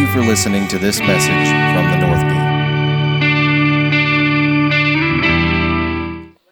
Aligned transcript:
you 0.00 0.06
for 0.06 0.20
listening 0.20 0.66
to 0.66 0.78
this 0.78 0.98
message 1.00 1.28
from 1.28 1.90
the 1.90 1.98
North 1.98 2.22
Gate. 2.22 2.30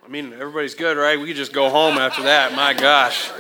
I 0.05 0.09
mean, 0.09 0.35
everybody's 0.35 0.75
good, 0.75 0.99
right? 0.99 1.19
We 1.19 1.29
could 1.29 1.37
just 1.37 1.55
go 1.55 1.71
home 1.71 1.97
after 1.97 2.25
that. 2.25 2.55
My 2.55 2.75
gosh. 2.75 3.31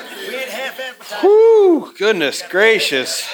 Whoo, 1.23 1.93
goodness 1.93 2.43
gracious. 2.49 3.29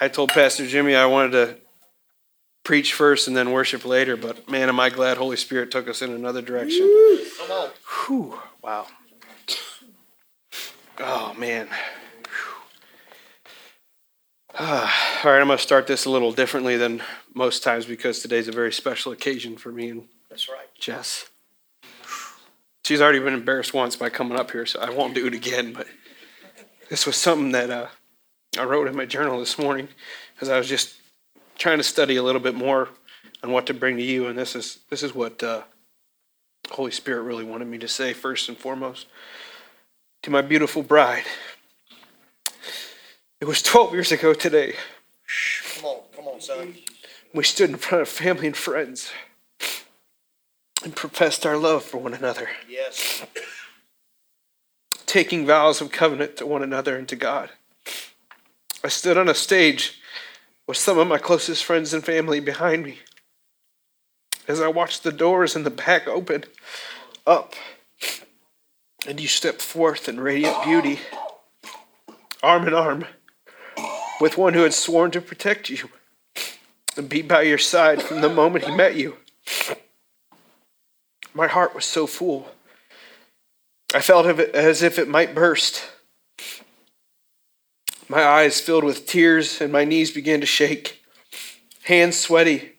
I 0.00 0.06
told 0.06 0.30
Pastor 0.30 0.68
Jimmy 0.68 0.94
I 0.94 1.06
wanted 1.06 1.32
to 1.32 1.56
preach 2.62 2.92
first 2.94 3.26
and 3.26 3.36
then 3.36 3.50
worship 3.50 3.84
later, 3.84 4.16
but 4.16 4.48
man, 4.48 4.68
am 4.68 4.78
I 4.78 4.88
glad 4.88 5.16
Holy 5.16 5.36
Spirit 5.36 5.72
took 5.72 5.88
us 5.88 6.00
in 6.00 6.12
another 6.12 6.42
direction. 6.42 6.88
Come 7.38 7.50
on. 7.50 7.70
Whew, 8.06 8.38
wow. 8.62 8.86
Oh, 11.00 11.34
man. 11.34 11.68
All 14.60 14.66
right, 14.66 15.40
I'm 15.40 15.48
going 15.48 15.58
to 15.58 15.58
start 15.58 15.88
this 15.88 16.04
a 16.04 16.10
little 16.10 16.30
differently 16.30 16.76
than 16.76 17.02
most 17.34 17.64
times 17.64 17.86
because 17.86 18.20
today's 18.20 18.46
a 18.46 18.52
very 18.52 18.72
special 18.72 19.10
occasion 19.10 19.56
for 19.56 19.72
me 19.72 19.88
and 19.88 20.06
That's 20.30 20.48
right. 20.48 20.68
Jess. 20.78 21.28
She's 22.84 23.00
already 23.00 23.18
been 23.18 23.34
embarrassed 23.34 23.74
once 23.74 23.96
by 23.96 24.10
coming 24.10 24.38
up 24.38 24.52
here, 24.52 24.64
so 24.64 24.78
I 24.78 24.90
won't 24.90 25.12
do 25.12 25.26
it 25.26 25.34
again. 25.34 25.72
But 25.72 25.88
this 26.88 27.04
was 27.04 27.16
something 27.16 27.50
that 27.50 27.68
uh, 27.68 27.88
I 28.56 28.62
wrote 28.62 28.86
in 28.86 28.94
my 28.94 29.06
journal 29.06 29.40
this 29.40 29.58
morning 29.58 29.88
because 30.36 30.48
I 30.48 30.56
was 30.56 30.68
just 30.68 31.00
trying 31.58 31.78
to 31.78 31.84
study 31.84 32.14
a 32.14 32.22
little 32.22 32.40
bit 32.40 32.54
more 32.54 32.90
on 33.42 33.50
what 33.50 33.66
to 33.66 33.74
bring 33.74 33.96
to 33.96 34.04
you, 34.04 34.28
and 34.28 34.38
this 34.38 34.54
is 34.54 34.78
this 34.88 35.02
is 35.02 35.16
what 35.16 35.42
uh, 35.42 35.62
Holy 36.70 36.92
Spirit 36.92 37.22
really 37.22 37.44
wanted 37.44 37.66
me 37.66 37.78
to 37.78 37.88
say 37.88 38.12
first 38.12 38.48
and 38.48 38.56
foremost 38.56 39.08
to 40.22 40.30
my 40.30 40.42
beautiful 40.42 40.84
bride. 40.84 41.24
It 43.40 43.46
was 43.46 43.62
12 43.62 43.92
years 43.92 44.12
ago 44.12 44.32
today. 44.32 44.74
Come 45.76 45.84
on. 45.84 46.00
Come 46.14 46.24
on, 46.26 46.40
son. 46.40 46.74
We 47.34 47.44
stood 47.44 47.70
in 47.70 47.76
front 47.76 48.02
of 48.02 48.08
family 48.08 48.46
and 48.46 48.56
friends 48.56 49.10
and 50.84 50.94
professed 50.94 51.44
our 51.44 51.56
love 51.56 51.82
for 51.82 51.98
one 51.98 52.14
another. 52.14 52.48
Yes. 52.68 53.24
taking 55.06 55.46
vows 55.46 55.80
of 55.80 55.92
covenant 55.92 56.36
to 56.36 56.46
one 56.46 56.62
another 56.62 56.96
and 56.96 57.08
to 57.08 57.16
God. 57.16 57.50
I 58.82 58.88
stood 58.88 59.16
on 59.16 59.28
a 59.28 59.34
stage 59.34 60.00
with 60.66 60.76
some 60.76 60.98
of 60.98 61.06
my 61.06 61.18
closest 61.18 61.64
friends 61.64 61.94
and 61.94 62.04
family 62.04 62.40
behind 62.40 62.84
me. 62.84 62.98
As 64.46 64.60
I 64.60 64.68
watched 64.68 65.02
the 65.02 65.12
doors 65.12 65.56
in 65.56 65.62
the 65.62 65.70
back 65.70 66.06
open 66.06 66.44
up, 67.26 67.54
and 69.06 69.20
you 69.20 69.28
stepped 69.28 69.62
forth 69.62 70.08
in 70.08 70.20
radiant 70.20 70.64
beauty, 70.64 71.00
arm 72.42 72.66
in 72.66 72.74
arm, 72.74 73.04
with 74.20 74.38
one 74.38 74.54
who 74.54 74.62
had 74.62 74.74
sworn 74.74 75.10
to 75.12 75.20
protect 75.20 75.70
you 75.70 75.88
and 76.96 77.08
be 77.08 77.22
by 77.22 77.42
your 77.42 77.58
side 77.58 78.02
from 78.02 78.20
the 78.20 78.28
moment 78.28 78.64
he 78.64 78.74
met 78.74 78.94
you. 78.94 79.16
My 81.32 81.48
heart 81.48 81.74
was 81.74 81.84
so 81.84 82.06
full. 82.06 82.48
I 83.92 84.00
felt 84.00 84.26
as 84.26 84.82
if 84.82 84.98
it 84.98 85.08
might 85.08 85.34
burst. 85.34 85.84
My 88.08 88.24
eyes 88.24 88.60
filled 88.60 88.84
with 88.84 89.06
tears 89.06 89.60
and 89.60 89.72
my 89.72 89.84
knees 89.84 90.10
began 90.10 90.40
to 90.40 90.46
shake. 90.46 91.02
Hands 91.84 92.16
sweaty, 92.16 92.72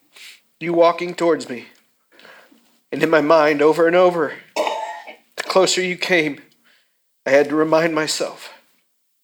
you 0.60 0.74
walking 0.74 1.14
towards 1.14 1.50
me. 1.50 1.68
And 2.92 3.04
in 3.04 3.10
my 3.10 3.22
mind, 3.22 3.62
over 3.62 3.88
and 3.88 3.96
over, 3.96 4.34
the 4.56 5.44
closer 5.44 5.82
you 5.82 5.98
came, 5.98 6.42
I 7.26 7.32
had 7.32 7.50
to 7.50 7.56
remind 7.56 7.94
myself 7.94 8.54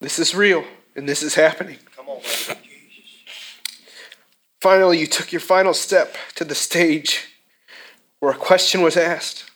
this 0.02 0.20
is 0.20 0.36
real 0.36 0.66
and 0.96 1.08
this 1.08 1.24
is 1.24 1.36
happening. 1.36 1.78
Come 2.02 2.16
on. 2.16 2.22
Finally, 4.60 4.98
you 4.98 5.06
took 5.06 5.32
your 5.32 5.40
final 5.40 5.72
step 5.72 6.16
to 6.34 6.44
the 6.44 6.56
stage 6.56 7.28
where 8.20 8.32
a 8.32 8.38
question 8.38 8.82
was 8.82 8.98
asked 8.98 9.52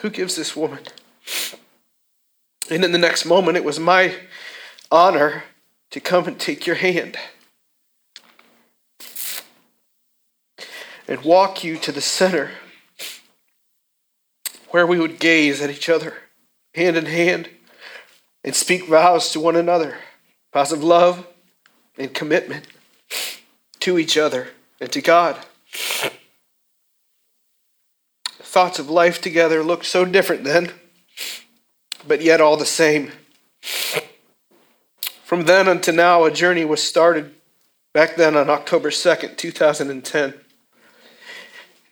Who 0.00 0.08
gives 0.08 0.36
this 0.36 0.56
woman? 0.56 0.78
And 2.70 2.82
in 2.82 2.92
the 2.92 2.98
next 2.98 3.26
moment, 3.26 3.58
it 3.58 3.64
was 3.64 3.78
my 3.78 4.14
honor 4.90 5.44
to 5.90 6.00
come 6.00 6.26
and 6.26 6.40
take 6.40 6.66
your 6.66 6.76
hand 6.76 7.18
and 11.06 11.20
walk 11.22 11.62
you 11.62 11.76
to 11.76 11.92
the 11.92 12.00
center 12.00 12.52
where 14.70 14.86
we 14.86 14.98
would 14.98 15.20
gaze 15.20 15.60
at 15.60 15.68
each 15.68 15.90
other, 15.90 16.14
hand 16.74 16.96
in 16.96 17.04
hand, 17.04 17.50
and 18.42 18.54
speak 18.54 18.86
vows 18.86 19.30
to 19.32 19.40
one 19.40 19.56
another 19.56 19.98
vows 20.54 20.72
of 20.72 20.82
love 20.82 21.26
and 22.00 22.14
commitment 22.14 22.66
to 23.80 23.98
each 23.98 24.16
other 24.16 24.48
and 24.80 24.90
to 24.92 25.00
God. 25.00 25.38
Thoughts 28.26 28.78
of 28.78 28.90
life 28.90 29.20
together 29.20 29.62
looked 29.62 29.86
so 29.86 30.04
different 30.04 30.42
then, 30.42 30.72
but 32.06 32.22
yet 32.22 32.40
all 32.40 32.56
the 32.56 32.66
same. 32.66 33.12
From 35.22 35.44
then 35.44 35.68
until 35.68 35.94
now, 35.94 36.24
a 36.24 36.30
journey 36.32 36.64
was 36.64 36.82
started 36.82 37.34
back 37.92 38.16
then 38.16 38.36
on 38.36 38.50
October 38.50 38.90
2nd, 38.90 39.36
2010. 39.36 40.34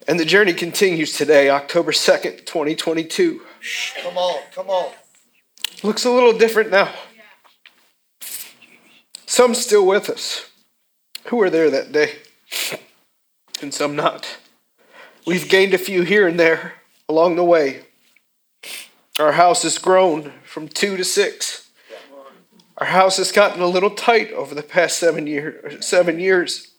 And 0.08 0.18
the 0.18 0.24
journey 0.24 0.54
continues 0.54 1.12
today, 1.16 1.50
October 1.50 1.92
2nd, 1.92 2.46
2022. 2.46 3.42
Come 4.02 4.18
on. 4.18 4.40
Come 4.52 4.70
on. 4.70 4.92
Looks 5.82 6.04
a 6.04 6.10
little 6.10 6.36
different 6.36 6.70
now. 6.70 6.92
Some 9.28 9.54
still 9.54 9.84
with 9.84 10.08
us 10.08 10.48
who 11.26 11.36
were 11.36 11.50
there 11.50 11.70
that 11.70 11.92
day, 11.92 12.14
and 13.60 13.74
some 13.74 13.94
not. 13.94 14.38
We've 15.26 15.50
gained 15.50 15.74
a 15.74 15.78
few 15.78 16.02
here 16.02 16.26
and 16.26 16.40
there 16.40 16.76
along 17.10 17.36
the 17.36 17.44
way. 17.44 17.82
Our 19.18 19.32
house 19.32 19.64
has 19.64 19.76
grown 19.76 20.32
from 20.44 20.66
two 20.66 20.96
to 20.96 21.04
six. 21.04 21.68
Our 22.78 22.86
house 22.86 23.18
has 23.18 23.30
gotten 23.30 23.60
a 23.60 23.66
little 23.66 23.90
tight 23.90 24.32
over 24.32 24.54
the 24.54 24.62
past 24.62 24.98
seven 24.98 25.26
year, 25.26 25.76
seven 25.82 26.18
years. 26.18 26.72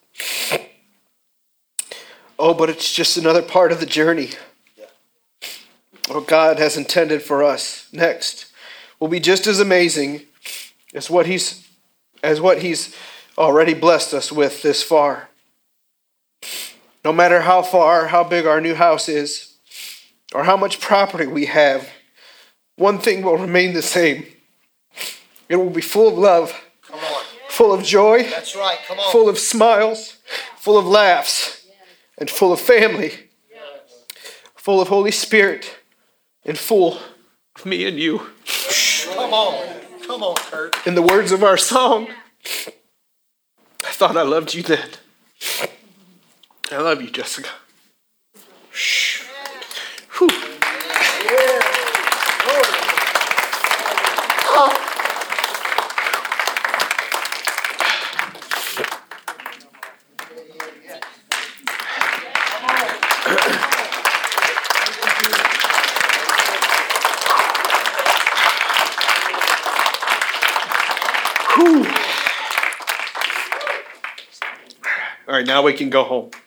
Oh, 2.39 2.55
but 2.55 2.67
it's 2.67 2.91
just 2.91 3.15
another 3.15 3.43
part 3.43 3.71
of 3.71 3.79
the 3.79 3.85
journey. 3.85 4.31
What 6.07 6.25
God 6.25 6.57
has 6.57 6.75
intended 6.75 7.21
for 7.21 7.43
us 7.43 7.87
next 7.93 8.51
will 8.99 9.07
be 9.07 9.19
just 9.19 9.45
as 9.45 9.59
amazing 9.59 10.23
as 10.95 11.11
what 11.11 11.27
He's 11.27 11.68
as 12.23 12.39
what 12.41 12.61
He's 12.61 12.95
already 13.37 13.73
blessed 13.73 14.13
us 14.13 14.31
with 14.31 14.61
this 14.61 14.83
far. 14.83 15.29
No 17.05 17.13
matter 17.13 17.41
how 17.41 17.61
far, 17.61 18.07
how 18.07 18.23
big 18.23 18.45
our 18.45 18.59
new 18.59 18.75
house 18.75 19.07
is, 19.07 19.53
or 20.33 20.43
how 20.43 20.57
much 20.57 20.81
property 20.81 21.25
we 21.27 21.45
have, 21.45 21.89
one 22.75 22.99
thing 22.99 23.21
will 23.21 23.37
remain 23.37 23.73
the 23.73 23.81
same. 23.81 24.25
It 25.47 25.55
will 25.55 25.69
be 25.69 25.81
full 25.81 26.09
of 26.09 26.17
love, 26.17 26.53
Come 26.87 26.99
on. 26.99 27.23
full 27.49 27.73
of 27.73 27.83
joy, 27.83 28.23
That's 28.23 28.55
right. 28.55 28.77
Come 28.87 28.99
on. 28.99 29.11
full 29.11 29.29
of 29.29 29.39
smiles, 29.39 30.17
full 30.57 30.77
of 30.77 30.85
laughs, 30.85 31.65
and 32.17 32.29
full 32.29 32.51
of 32.53 32.59
family, 32.59 33.13
full 34.55 34.81
of 34.81 34.89
Holy 34.89 35.11
Spirit, 35.11 35.77
and 36.45 36.57
full 36.57 36.99
of 37.55 37.65
me 37.65 37.85
and 37.87 37.97
you. 37.97 38.21
Come 39.15 39.33
on. 39.33 39.78
Come 40.09 40.23
on, 40.23 40.35
Kurt. 40.37 40.87
In 40.87 40.95
the 40.95 41.03
words 41.03 41.31
of 41.31 41.43
our 41.43 41.55
song, 41.55 42.07
I 43.85 43.91
thought 43.91 44.17
I 44.17 44.23
loved 44.23 44.55
you 44.55 44.63
then. 44.63 44.89
I 46.71 46.77
love 46.77 46.99
you, 46.99 47.11
Jessica. 47.11 47.49
Whew. 50.17 50.29
Whew. 71.59 71.85
All 75.27 75.28
now 75.45 75.61
we 75.61 75.73
can 75.73 75.89
go 75.89 76.03
home. 76.03 76.31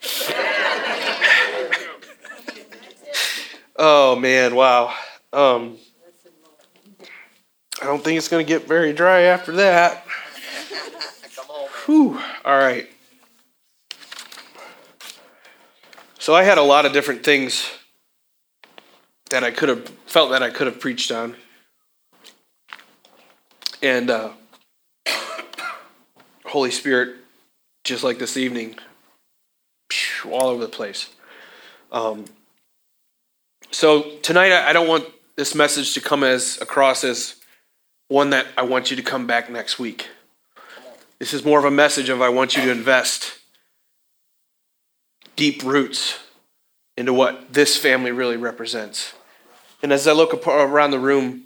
oh 3.77 4.17
man, 4.17 4.55
wow. 4.55 4.95
Um, 5.33 5.79
I 7.81 7.87
don't 7.87 8.05
think 8.05 8.19
it's 8.19 8.29
going 8.29 8.45
to 8.45 8.49
get 8.49 8.69
very 8.69 8.93
dry 8.93 9.23
after 9.23 9.53
that. 9.53 10.05
Whew. 11.87 12.21
All 12.45 12.59
right. 12.59 12.89
So 16.19 16.35
I 16.35 16.45
had 16.45 16.59
a 16.59 16.63
lot 16.63 16.87
of 16.87 16.93
different 16.93 17.25
things 17.25 17.69
that 19.31 19.43
I 19.43 19.51
could 19.51 19.69
have 19.69 19.89
felt 20.07 20.31
that 20.31 20.43
I 20.43 20.51
could 20.51 20.69
have 20.69 20.79
preached 20.79 21.11
on. 21.11 21.35
And 23.83 24.11
uh, 24.11 24.31
Holy 26.45 26.71
Spirit 26.71 27.22
just 27.85 28.05
like 28.05 28.19
this 28.19 28.37
evening, 28.37 28.77
all 30.31 30.49
over 30.49 30.63
the 30.63 30.71
place. 30.71 31.11
Um, 31.91 32.25
so 33.71 34.17
tonight, 34.23 34.53
I 34.53 34.73
don't 34.73 34.89
want 34.89 35.07
this 35.37 35.55
message 35.55 35.95
to 35.95 36.01
come 36.01 36.23
as 36.23 36.61
across 36.61 37.05
as 37.05 37.37
one 38.09 38.31
that 38.31 38.47
I 38.57 38.63
want 38.63 38.91
you 38.91 38.97
to 38.97 39.03
come 39.03 39.27
back 39.27 39.51
next 39.51 39.79
week. 39.79 40.09
This 41.19 41.33
is 41.33 41.45
more 41.45 41.59
of 41.59 41.65
a 41.65 41.71
message 41.71 42.09
of 42.09 42.21
I 42.21 42.29
want 42.29 42.57
you 42.57 42.63
to 42.63 42.71
invest 42.71 43.39
deep 45.37 45.63
roots 45.63 46.19
into 46.97 47.13
what 47.13 47.53
this 47.53 47.77
family 47.77 48.13
really 48.13 48.37
represents. 48.37 49.15
And 49.83 49.93
as 49.93 50.07
I 50.07 50.13
look 50.13 50.47
around 50.47 50.91
the 50.91 50.99
room, 50.99 51.43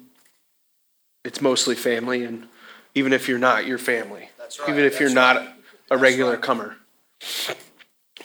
it's 1.25 1.41
mostly 1.41 1.75
family, 1.75 2.25
and 2.25 2.47
even 2.95 3.13
if 3.13 3.29
you're 3.29 3.39
not, 3.39 3.67
you're 3.67 3.79
family. 3.79 4.31
Right, 4.39 4.69
even 4.69 4.85
if 4.85 5.01
you're 5.01 5.11
not 5.11 5.37
right. 5.37 5.56
A 5.91 5.99
regular 5.99 6.33
right. 6.33 6.43
comer. 6.43 6.77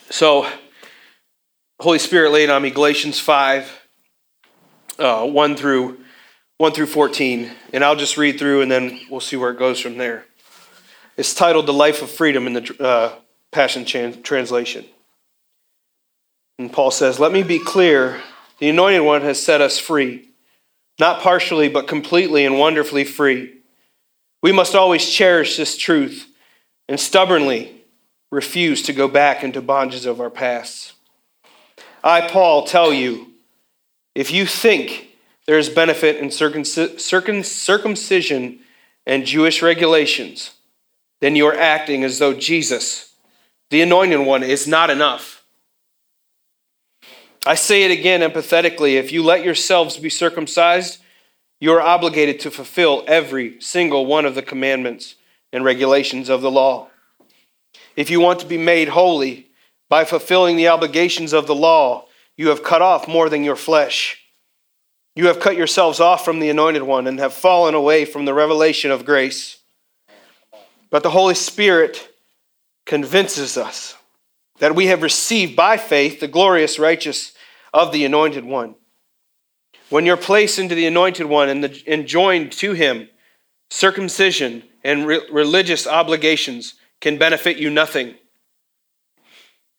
So, 0.09 0.47
Holy 1.79 1.99
Spirit 1.99 2.31
laid 2.31 2.49
on 2.49 2.61
me 2.61 2.69
Galatians 2.69 3.19
5, 3.19 3.81
uh, 4.99 5.25
1 5.25 5.55
through 5.55 5.99
1 6.57 6.73
through 6.73 6.85
14, 6.85 7.51
and 7.73 7.83
I'll 7.83 7.95
just 7.95 8.17
read 8.17 8.37
through 8.37 8.61
and 8.61 8.71
then 8.71 9.01
we'll 9.09 9.19
see 9.19 9.35
where 9.35 9.49
it 9.49 9.57
goes 9.57 9.79
from 9.79 9.97
there. 9.97 10.25
It's 11.17 11.33
titled 11.33 11.65
The 11.65 11.73
Life 11.73 12.03
of 12.03 12.11
Freedom 12.11 12.45
in 12.45 12.53
the 12.53 12.75
uh, 12.79 13.15
Passion 13.51 13.83
Translation. 13.83 14.85
And 16.59 16.71
Paul 16.71 16.91
says, 16.91 17.19
Let 17.19 17.31
me 17.31 17.41
be 17.41 17.57
clear 17.57 18.21
the 18.59 18.69
Anointed 18.69 19.01
One 19.01 19.21
has 19.23 19.41
set 19.41 19.59
us 19.59 19.79
free, 19.79 20.29
not 20.99 21.21
partially, 21.21 21.67
but 21.67 21.87
completely 21.87 22.45
and 22.45 22.59
wonderfully 22.59 23.05
free. 23.05 23.55
We 24.43 24.51
must 24.51 24.75
always 24.75 25.09
cherish 25.09 25.57
this 25.57 25.75
truth 25.75 26.31
and 26.88 27.00
stubbornly 27.00 27.83
refuse 28.31 28.81
to 28.83 28.94
go 28.94 29.07
back 29.07 29.44
into 29.44 29.62
bondages 29.62 30.06
of 30.06 30.22
our 30.22 30.30
past. 30.30 30.94
I, 32.04 32.28
Paul, 32.28 32.66
tell 32.66 32.94
you 32.94 33.28
if 34.16 34.31
you 34.31 34.45
think 34.45 35.10
there 35.45 35.57
is 35.57 35.69
benefit 35.69 36.18
in 36.18 36.31
circumcision 36.31 37.00
and 39.06 39.25
Jewish 39.25 39.62
regulations, 39.62 40.51
then 41.19 41.36
you 41.36 41.48
are 41.48 41.57
acting 41.57 42.04
as 42.04 42.19
though 42.19 42.33
Jesus, 42.33 43.13
the 43.69 43.81
anointed 43.81 44.19
one, 44.19 44.44
is 44.44 44.68
not 44.68 44.89
enough. 44.89 45.44
I 47.45 47.56
say 47.56 47.83
it 47.83 47.92
again 47.92 48.22
empathetically 48.22 48.95
if 48.95 49.12
you 49.12 49.24
let 49.24 49.44
yourselves 49.44 49.98
be 49.98 50.10
circumcised, 50.10 51.00
you 51.60 51.72
are 51.74 51.81
obligated 51.81 52.39
to 52.42 52.51
fulfill 52.51 53.04
every 53.07 53.60
single 53.62 54.06
one 54.06 54.25
of 54.25 54.36
the 54.36 54.42
commandments 54.42 55.16
and 55.51 55.63
regulations 55.63 56.30
of 56.30 56.42
the 56.42 56.51
law. 56.51 56.89
If 57.95 58.09
you 58.09 58.19
want 58.19 58.39
to 58.39 58.45
be 58.45 58.57
made 58.57 58.89
holy 58.89 59.48
by 59.89 60.06
fulfilling 60.06 60.56
the 60.56 60.69
obligations 60.69 61.33
of 61.33 61.48
the 61.48 61.56
law, 61.56 62.06
you 62.38 62.50
have 62.50 62.63
cut 62.63 62.81
off 62.81 63.07
more 63.07 63.30
than 63.30 63.44
your 63.44 63.56
flesh. 63.56 64.18
You 65.15 65.27
have 65.27 65.39
cut 65.39 65.57
yourselves 65.57 66.00
off 66.00 66.24
from 66.24 66.39
the 66.39 66.50
anointed 66.50 66.83
one 66.83 67.06
and 67.06 67.19
have 67.19 67.33
fallen 67.33 67.75
away 67.75 68.06
from 68.06 68.25
the 68.25 68.33
revelation 68.33 68.92
of 68.92 69.06
grace. 69.06 69.57
But 70.89 71.03
the 71.03 71.09
Holy 71.09 71.36
Spirit 71.36 72.09
convinces 72.86 73.57
us 73.57 73.95
that 74.59 74.75
we 74.75 74.88
have 74.88 75.01
received 75.01 75.56
by 75.56 75.77
faith 75.77 76.19
the 76.19 76.27
glorious 76.27 76.80
righteous 76.80 77.33
of 77.74 77.92
the 77.92 78.06
anointed 78.06 78.45
one. 78.45 78.75
When 79.89 80.06
you're 80.06 80.18
placed 80.18 80.59
into 80.59 80.75
the 80.75 80.86
anointed 80.86 81.25
one 81.25 81.50
and, 81.50 81.63
the, 81.63 81.83
and 81.86 82.07
joined 82.07 82.54
to 82.54 82.74
him, 82.74 83.09
circumcision 83.69 84.63
and 84.83 85.06
re- 85.06 85.28
religious 85.31 85.88
obligations 85.88 86.75
can 87.00 87.18
benefit 87.18 87.57
you 87.57 87.69
nothing. 87.69 88.16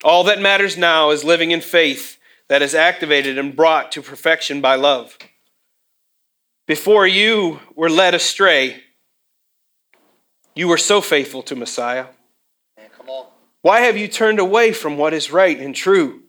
All 0.05 0.25
that 0.25 0.41
matters 0.41 0.77
now 0.77 1.11
is 1.11 1.25
living 1.25 1.51
in 1.53 1.61
faith 1.61 2.19
that 2.49 2.63
is 2.63 2.75
activated 2.75 3.39
and 3.39 3.57
brought 3.57 3.93
to 3.93 4.03
perfection 4.03 4.61
by 4.61 4.75
love. 4.75 5.17
Before 6.67 7.07
you 7.07 7.61
were 7.75 7.91
led 7.91 8.15
astray, 8.15 8.83
you 10.55 10.69
were 10.69 10.79
so 10.79 11.01
faithful 11.01 11.43
to 11.45 11.57
Messiah. 11.57 12.07
Why 13.63 13.81
have 13.81 13.97
you 13.97 14.09
turned 14.09 14.39
away 14.39 14.73
from 14.73 14.97
what 14.97 15.15
is 15.15 15.33
right 15.33 15.59
and 15.59 15.75
true? 15.75 16.23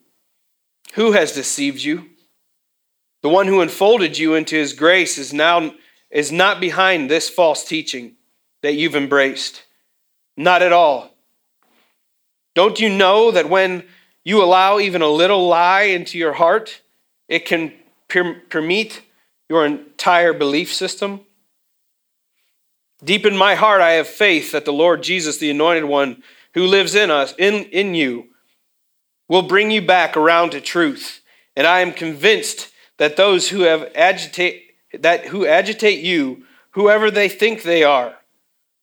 Who 0.94 1.14
has 1.14 1.34
deceived 1.34 1.82
you? 1.82 2.10
The 3.24 3.30
one 3.30 3.48
who 3.48 3.62
enfolded 3.62 4.18
you 4.18 4.36
into 4.36 4.56
his 4.56 4.74
grace 4.74 5.18
is 5.18 5.34
now 5.34 5.74
is 6.12 6.32
not 6.32 6.60
behind 6.60 7.10
this 7.10 7.30
false 7.30 7.66
teaching 7.66 8.16
that 8.64 8.74
you've 8.74 8.96
embraced. 8.96 9.64
Not 10.36 10.64
at 10.64 10.74
all. 10.74 11.14
Don't 12.56 12.80
you 12.80 12.90
know 12.90 13.30
that 13.30 13.50
when 13.50 13.84
you 14.24 14.44
allow 14.44 14.80
even 14.80 15.02
a 15.02 15.08
little 15.08 15.48
lie 15.48 15.84
into 15.84 16.18
your 16.18 16.34
heart, 16.34 16.82
it 17.28 17.46
can 17.46 17.74
permeate 18.08 19.02
your 19.50 19.66
entire 19.66 20.34
belief 20.34 20.74
system? 20.74 21.22
Deep 23.04 23.26
in 23.26 23.36
my 23.36 23.56
heart, 23.56 23.82
I 23.82 23.92
have 23.92 24.08
faith 24.08 24.54
that 24.54 24.66
the 24.66 24.74
Lord 24.74 25.04
Jesus, 25.04 25.38
the 25.38 25.52
Anointed 25.52 25.86
One, 25.86 26.24
who 26.54 26.66
lives 26.66 26.96
in 26.96 27.12
us, 27.12 27.34
in, 27.38 27.66
in 27.66 27.96
you, 27.96 28.30
will 29.28 29.42
bring 29.42 29.72
you 29.72 29.82
back 29.82 30.16
around 30.16 30.52
to 30.52 30.62
truth. 30.62 31.22
And 31.56 31.68
I 31.68 31.82
am 31.82 31.92
convinced 31.92 32.72
that 32.98 33.18
those 33.18 33.50
who 33.50 33.62
have 33.62 33.92
agitate 33.96 34.62
that 35.00 35.26
who 35.26 35.48
agitate 35.48 36.04
you, 36.04 36.46
whoever 36.72 37.10
they 37.10 37.28
think 37.28 37.64
they 37.64 37.84
are, 37.84 38.16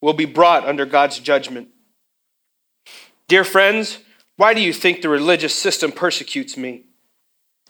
will 0.01 0.15
be 0.15 0.25
brought 0.25 0.67
under 0.67 0.87
God's 0.87 1.19
judgment. 1.19 1.69
Dear 3.29 3.45
friends, 3.45 3.99
why 4.37 4.55
do 4.55 4.61
you 4.61 4.73
think 4.73 5.03
the 5.03 5.09
religious 5.09 5.55
system 5.55 5.93
persecutes 5.93 6.57
me? 6.57 6.85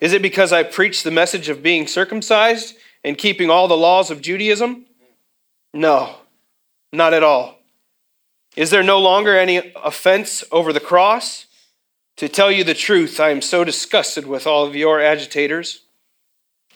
Is 0.00 0.12
it 0.12 0.22
because 0.22 0.52
I 0.52 0.62
preach 0.62 1.02
the 1.02 1.10
message 1.10 1.48
of 1.48 1.62
being 1.62 1.86
circumcised 1.86 2.76
and 3.04 3.18
keeping 3.18 3.50
all 3.50 3.68
the 3.68 3.76
laws 3.76 4.10
of 4.10 4.22
Judaism? 4.22 4.86
No, 5.74 6.16
not 6.92 7.12
at 7.12 7.22
all. 7.22 7.58
Is 8.56 8.70
there 8.70 8.82
no 8.82 8.98
longer 8.98 9.38
any 9.38 9.72
offense 9.76 10.42
over 10.50 10.72
the 10.72 10.80
cross? 10.80 11.46
To 12.16 12.28
tell 12.28 12.50
you 12.50 12.64
the 12.64 12.74
truth, 12.74 13.20
I 13.20 13.30
am 13.30 13.40
so 13.40 13.64
disgusted 13.64 14.26
with 14.26 14.46
all 14.46 14.66
of 14.66 14.76
your 14.76 15.00
agitators. 15.00 15.82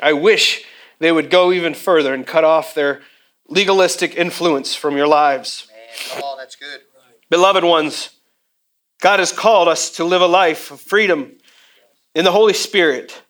I 0.01 0.13
wish 0.13 0.65
they 0.99 1.13
would 1.13 1.31
go 1.31 1.53
even 1.53 1.75
further 1.75 2.15
and 2.15 2.27
cut 2.27 2.45
off 2.45 2.75
their 2.75 3.03
legalistic 3.49 4.17
influence 4.17 4.75
from 4.75 4.97
your 4.97 5.07
lives. 5.07 5.69
Man, 6.13 6.23
on, 6.23 6.39
that's 6.39 6.57
good. 6.57 6.81
Beloved 7.31 7.65
ones, 7.65 8.11
God 9.01 9.19
has 9.19 9.33
called 9.33 9.69
us 9.69 9.91
to 9.93 10.05
live 10.05 10.23
a 10.23 10.27
life 10.27 10.71
of 10.71 10.81
freedom 10.81 11.33
in 12.15 12.25
the 12.25 12.33
Holy 12.33 12.53
Spirit. 12.53 13.23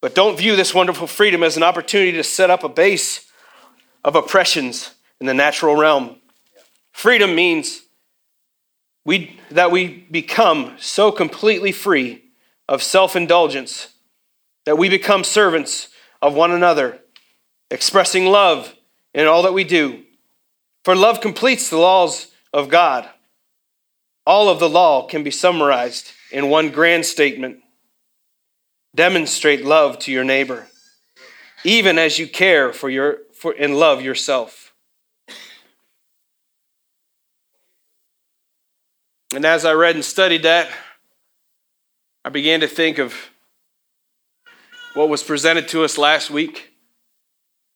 But 0.00 0.14
don't 0.14 0.38
view 0.38 0.56
this 0.56 0.74
wonderful 0.74 1.06
freedom 1.06 1.42
as 1.42 1.56
an 1.56 1.62
opportunity 1.62 2.12
to 2.12 2.24
set 2.24 2.50
up 2.50 2.64
a 2.64 2.68
base 2.68 3.30
of 4.04 4.14
oppressions 4.14 4.94
in 5.20 5.26
the 5.26 5.34
natural 5.34 5.76
realm. 5.76 6.16
Freedom 6.92 7.34
means 7.34 7.82
we, 9.04 9.38
that 9.50 9.70
we 9.70 10.06
become 10.10 10.76
so 10.78 11.10
completely 11.10 11.72
free 11.72 12.24
of 12.68 12.82
self 12.82 13.16
indulgence 13.16 13.94
that 14.64 14.76
we 14.76 14.88
become 14.88 15.24
servants 15.24 15.88
of 16.20 16.34
one 16.34 16.50
another, 16.50 17.00
expressing 17.70 18.26
love 18.26 18.75
in 19.16 19.26
all 19.26 19.42
that 19.42 19.54
we 19.54 19.64
do. 19.64 20.04
For 20.84 20.94
love 20.94 21.20
completes 21.20 21.68
the 21.68 21.78
laws 21.78 22.28
of 22.52 22.68
God. 22.68 23.08
All 24.24 24.48
of 24.48 24.60
the 24.60 24.68
law 24.68 25.06
can 25.06 25.24
be 25.24 25.30
summarized 25.32 26.12
in 26.30 26.50
one 26.50 26.70
grand 26.70 27.06
statement 27.06 27.62
demonstrate 28.94 29.64
love 29.64 29.98
to 30.00 30.10
your 30.10 30.24
neighbor, 30.24 30.66
even 31.64 31.98
as 31.98 32.18
you 32.18 32.26
care 32.26 32.72
for 32.72 32.88
your 32.88 33.18
for, 33.34 33.54
and 33.58 33.76
love 33.76 34.00
yourself. 34.00 34.72
And 39.34 39.44
as 39.44 39.64
I 39.64 39.72
read 39.72 39.96
and 39.96 40.04
studied 40.04 40.44
that, 40.44 40.70
I 42.24 42.30
began 42.30 42.60
to 42.60 42.68
think 42.68 42.98
of 42.98 43.14
what 44.94 45.10
was 45.10 45.22
presented 45.22 45.68
to 45.68 45.84
us 45.84 45.98
last 45.98 46.30
week 46.30 46.72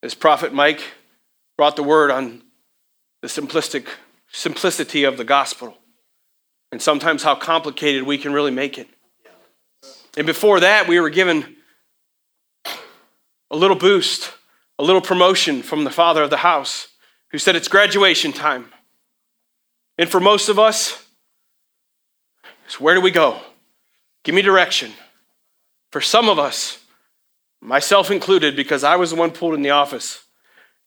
as 0.02 0.14
Prophet 0.14 0.54
Mike 0.54 0.80
brought 1.61 1.76
the 1.76 1.83
word 1.83 2.11
on 2.11 2.40
the 3.21 3.29
simplistic 3.29 3.87
simplicity 4.33 5.05
of 5.05 5.19
the 5.19 5.25
gospel 5.25 5.76
and 6.73 6.81
sometimes 6.81 7.23
how 7.23 7.35
complicated 7.35 8.02
we 8.02 8.17
can 8.17 8.33
really 8.33 8.50
make 8.50 8.79
it. 8.79 8.88
And 10.17 10.26
before 10.26 10.61
that, 10.61 10.88
we 10.88 10.99
were 10.99 11.11
given 11.11 11.57
a 13.50 13.57
little 13.59 13.76
boost, 13.76 14.33
a 14.79 14.83
little 14.83 15.02
promotion 15.02 15.61
from 15.61 15.85
the 15.85 15.90
father 15.90 16.23
of 16.23 16.31
the 16.31 16.38
house 16.38 16.88
who 17.31 17.37
said 17.37 17.57
it's 17.57 17.69
graduation 17.69 18.33
time. 18.33 18.73
And 19.99 20.09
for 20.09 20.19
most 20.19 20.49
of 20.49 20.59
us, 20.59 21.07
so, 22.69 22.79
where 22.79 22.95
do 22.95 23.02
we 23.02 23.11
go? 23.11 23.38
Give 24.25 24.35
me 24.35 24.40
direction. 24.40 24.93
For 25.93 26.00
some 26.00 26.31
of 26.31 26.38
us, 26.38 26.83
myself 27.61 28.11
included, 28.11 28.57
because 28.57 28.83
I 28.83 28.97
was 28.97 29.11
the 29.11 29.17
one 29.17 29.31
pulled 29.31 29.52
in 29.52 29.61
the 29.61 29.69
office, 29.69 30.25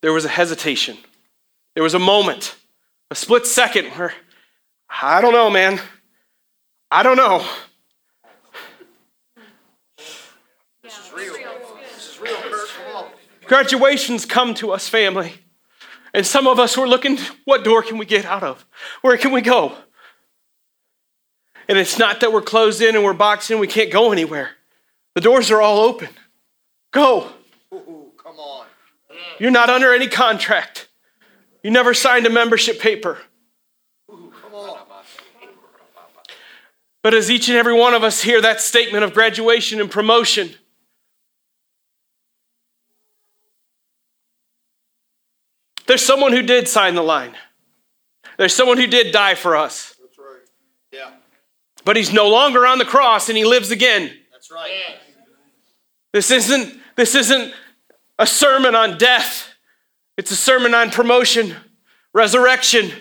there 0.03 0.11
was 0.11 0.25
a 0.25 0.29
hesitation. 0.29 0.97
There 1.75 1.83
was 1.83 1.93
a 1.93 1.99
moment, 1.99 2.57
a 3.09 3.15
split 3.15 3.47
second 3.47 3.87
where, 3.93 4.13
I 4.89 5.21
don't 5.21 5.31
know, 5.31 5.49
man. 5.49 5.79
I 6.91 7.03
don't 7.03 7.15
know. 7.15 7.43
This 10.83 10.99
is 10.99 11.13
real. 11.13 11.33
This 11.95 12.11
is 12.11 12.19
real, 12.19 12.35
Kurt. 12.35 12.69
Come 12.69 12.95
on. 12.95 13.05
Graduations 13.45 14.25
come 14.25 14.53
to 14.55 14.71
us, 14.71 14.89
family. 14.89 15.35
And 16.13 16.25
some 16.25 16.47
of 16.47 16.59
us 16.59 16.77
were 16.77 16.87
looking, 16.87 17.17
what 17.45 17.63
door 17.63 17.81
can 17.81 17.97
we 17.97 18.05
get 18.05 18.25
out 18.25 18.43
of? 18.43 18.65
Where 19.01 19.17
can 19.17 19.31
we 19.31 19.39
go? 19.39 19.71
And 21.69 21.77
it's 21.77 21.97
not 21.97 22.19
that 22.19 22.33
we're 22.33 22.41
closed 22.41 22.81
in 22.81 22.95
and 22.95 23.05
we're 23.05 23.13
boxed 23.13 23.49
in, 23.51 23.57
we 23.57 23.67
can't 23.67 23.89
go 23.89 24.11
anywhere. 24.11 24.49
The 25.15 25.21
doors 25.21 25.49
are 25.49 25.61
all 25.61 25.79
open. 25.79 26.09
Go. 26.91 27.29
Ooh, 27.73 28.11
come 28.21 28.37
on. 28.37 28.65
You're 29.39 29.51
not 29.51 29.69
under 29.69 29.93
any 29.93 30.07
contract. 30.07 30.89
You 31.63 31.71
never 31.71 31.93
signed 31.93 32.25
a 32.25 32.29
membership 32.29 32.79
paper. 32.79 33.19
Ooh, 34.11 34.33
come 34.41 34.53
on. 34.53 34.79
But 37.01 37.13
as 37.13 37.29
each 37.29 37.49
and 37.49 37.57
every 37.57 37.73
one 37.73 37.93
of 37.93 38.03
us 38.03 38.21
hear 38.21 38.39
that 38.41 38.61
statement 38.61 39.03
of 39.03 39.13
graduation 39.13 39.81
and 39.81 39.91
promotion, 39.91 40.51
there's 45.87 46.05
someone 46.05 46.31
who 46.31 46.41
did 46.41 46.67
sign 46.67 46.95
the 46.95 47.03
line. 47.03 47.35
There's 48.37 48.55
someone 48.55 48.77
who 48.77 48.87
did 48.87 49.11
die 49.11 49.35
for 49.35 49.55
us. 49.55 49.95
That's 50.01 50.17
right. 50.17 50.39
Yeah, 50.91 51.11
But 51.85 51.97
he's 51.97 52.13
no 52.13 52.29
longer 52.29 52.65
on 52.65 52.77
the 52.77 52.85
cross 52.85 53.29
and 53.29 53.37
he 53.37 53.45
lives 53.45 53.71
again. 53.71 54.11
that's 54.31 54.49
right. 54.51 54.71
This 56.13 56.31
isn't 56.31 56.79
this 56.95 57.15
isn't 57.15 57.53
a 58.19 58.27
sermon 58.27 58.75
on 58.75 58.97
death. 58.97 59.49
It's 60.17 60.31
a 60.31 60.35
sermon 60.35 60.73
on 60.73 60.91
promotion, 60.91 61.55
resurrection, 62.13 62.91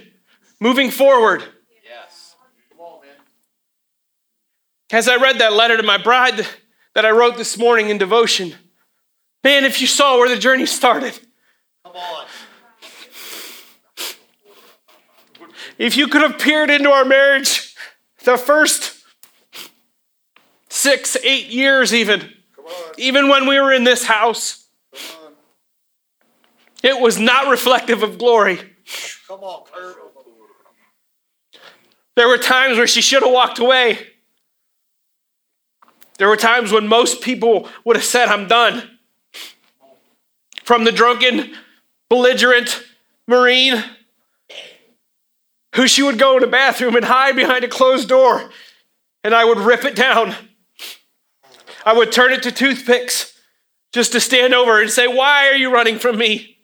moving 0.60 0.90
forward. 0.90 1.42
Yes. 1.84 2.34
Come 2.70 2.80
on, 2.80 3.00
man. 3.02 3.16
As 4.90 5.08
I 5.08 5.16
read 5.16 5.38
that 5.38 5.52
letter 5.52 5.76
to 5.76 5.82
my 5.82 5.98
bride 5.98 6.46
that 6.94 7.04
I 7.04 7.10
wrote 7.10 7.36
this 7.36 7.58
morning 7.58 7.90
in 7.90 7.98
devotion, 7.98 8.54
man, 9.44 9.64
if 9.64 9.80
you 9.80 9.86
saw 9.86 10.16
where 10.16 10.28
the 10.28 10.38
journey 10.38 10.66
started, 10.66 11.18
Come 11.84 11.96
on. 11.96 12.26
if 15.78 15.96
you 15.96 16.08
could 16.08 16.22
have 16.22 16.38
peered 16.38 16.70
into 16.70 16.90
our 16.90 17.04
marriage 17.04 17.74
the 18.24 18.38
first 18.38 19.04
six, 20.70 21.16
eight 21.22 21.48
years, 21.48 21.92
even, 21.92 22.32
even 22.96 23.28
when 23.28 23.46
we 23.46 23.60
were 23.60 23.72
in 23.72 23.84
this 23.84 24.04
house. 24.06 24.61
It 26.82 27.00
was 27.00 27.18
not 27.18 27.48
reflective 27.48 28.02
of 28.02 28.18
glory. 28.18 28.60
Come 29.28 29.40
on, 29.40 29.64
Kurt. 29.72 29.96
There 32.14 32.28
were 32.28 32.38
times 32.38 32.76
where 32.76 32.86
she 32.86 33.00
should 33.00 33.22
have 33.22 33.32
walked 33.32 33.58
away. 33.58 33.98
There 36.18 36.28
were 36.28 36.36
times 36.36 36.70
when 36.70 36.86
most 36.86 37.22
people 37.22 37.68
would 37.84 37.96
have 37.96 38.04
said, 38.04 38.28
I'm 38.28 38.46
done. 38.46 38.98
From 40.62 40.84
the 40.84 40.92
drunken, 40.92 41.54
belligerent 42.08 42.84
Marine 43.26 43.82
who 45.74 45.86
she 45.86 46.02
would 46.02 46.18
go 46.18 46.36
in 46.36 46.42
the 46.42 46.46
bathroom 46.46 46.96
and 46.96 47.04
hide 47.04 47.36
behind 47.36 47.64
a 47.64 47.68
closed 47.68 48.08
door, 48.08 48.50
and 49.24 49.34
I 49.34 49.44
would 49.44 49.58
rip 49.58 49.84
it 49.84 49.96
down. 49.96 50.34
I 51.84 51.92
would 51.92 52.12
turn 52.12 52.32
it 52.32 52.42
to 52.44 52.52
toothpicks 52.52 53.38
just 53.92 54.12
to 54.12 54.20
stand 54.20 54.54
over 54.54 54.80
and 54.80 54.90
say, 54.90 55.06
Why 55.06 55.48
are 55.48 55.56
you 55.56 55.72
running 55.72 55.98
from 55.98 56.18
me? 56.18 56.58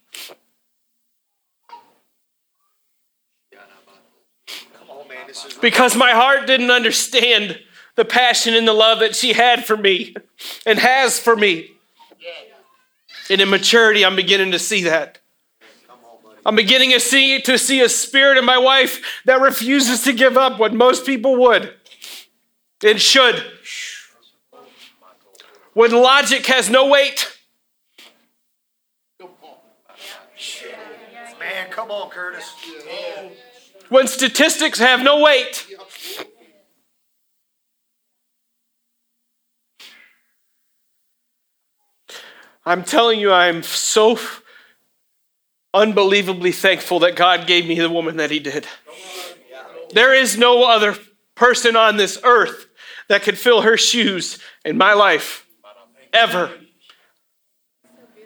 Come 3.53 4.91
on, 4.91 5.09
man. 5.09 5.19
This 5.19 5.19
is 5.19 5.27
because 5.61 5.97
my 5.97 6.13
heart 6.13 6.47
didn't 6.47 6.71
understand 6.71 7.61
the 7.97 8.05
passion 8.05 8.55
and 8.55 8.67
the 8.67 8.73
love 8.73 9.01
that 9.01 9.17
she 9.17 9.33
had 9.33 9.65
for 9.65 9.77
me 9.77 10.15
and 10.65 10.79
has 10.79 11.19
for 11.19 11.37
me. 11.37 11.73
And 13.31 13.41
in 13.41 13.51
maturity, 13.51 14.05
I'm 14.05 14.17
beginning 14.17 14.53
to 14.53 14.59
see 14.59 14.85
that. 14.85 15.19
Come 15.87 15.99
on, 16.05 16.23
buddy. 16.23 16.41
I'm 16.47 16.57
beginning 16.57 16.93
to 16.93 17.01
see 17.01 17.41
to 17.43 17.59
see 17.59 17.81
a 17.81 17.89
spirit 17.89 18.39
in 18.39 18.45
my 18.45 18.57
wife 18.57 19.21
that 19.27 19.41
refuses 19.41 20.03
to 20.05 20.13
give 20.13 20.39
up 20.39 20.59
what 20.59 20.73
most 20.73 21.05
people 21.05 21.37
would 21.37 21.75
and 22.83 23.01
should. 23.01 23.45
When 25.75 25.91
logic 25.91 26.47
has 26.47 26.71
no 26.71 26.89
weight, 26.89 27.39
Man, 31.39 31.71
come 31.71 31.91
on, 31.91 32.11
Kurtis. 32.11 32.45
When 33.89 34.07
statistics 34.07 34.79
have 34.79 35.03
no 35.03 35.21
weight, 35.21 35.67
I'm 42.65 42.85
telling 42.85 43.19
you, 43.19 43.33
I'm 43.33 43.63
so 43.63 44.19
unbelievably 45.73 46.53
thankful 46.53 46.99
that 47.01 47.17
God 47.17 47.47
gave 47.47 47.67
me 47.67 47.79
the 47.79 47.89
woman 47.89 48.19
that 48.19 48.31
He 48.31 48.41
did. 48.41 48.67
There 49.93 50.13
is 50.15 50.37
no 50.37 50.65
other 50.65 50.95
person 51.35 51.77
on 51.77 51.97
this 51.97 52.19
earth 52.25 52.67
that 53.09 53.23
could 53.23 53.39
fill 53.39 53.63
her 53.63 53.79
shoes 53.79 54.39
in 54.65 54.77
my 54.77 54.93
life, 54.93 55.47
ever. 56.13 56.51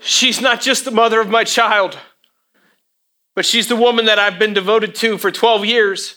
She's 0.00 0.40
not 0.40 0.61
just 0.61 0.85
the 0.85 0.90
mother 0.90 1.21
of 1.21 1.28
my 1.28 1.45
child, 1.45 1.97
but 3.35 3.45
she's 3.45 3.69
the 3.69 3.77
woman 3.77 4.07
that 4.07 4.19
I've 4.19 4.39
been 4.39 4.53
devoted 4.53 4.95
to 4.97 5.19
for 5.19 5.31
12 5.31 5.65
years. 5.65 6.17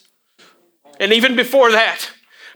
And 0.99 1.13
even 1.13 1.35
before 1.35 1.71
that, 1.71 2.09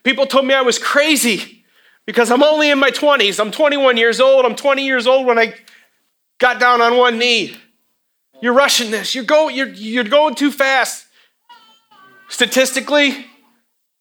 people 0.03 0.25
told 0.25 0.45
me 0.45 0.53
I 0.53 0.61
was 0.61 0.77
crazy 0.77 1.63
because 2.05 2.31
I'm 2.31 2.43
only 2.43 2.69
in 2.69 2.79
my 2.79 2.91
20s. 2.91 3.39
I'm 3.39 3.51
21 3.51 3.97
years 3.97 4.19
old. 4.19 4.45
I'm 4.45 4.55
20 4.55 4.85
years 4.85 5.07
old 5.07 5.25
when 5.25 5.37
I 5.37 5.53
got 6.39 6.59
down 6.59 6.81
on 6.81 6.97
one 6.97 7.17
knee. 7.17 7.55
You're 8.41 8.53
rushing 8.53 8.91
this. 8.91 9.15
You're, 9.15 9.25
go, 9.25 9.49
you're, 9.49 9.67
you're 9.67 10.03
going 10.03 10.35
too 10.35 10.51
fast. 10.51 11.05
Statistically, 12.29 13.27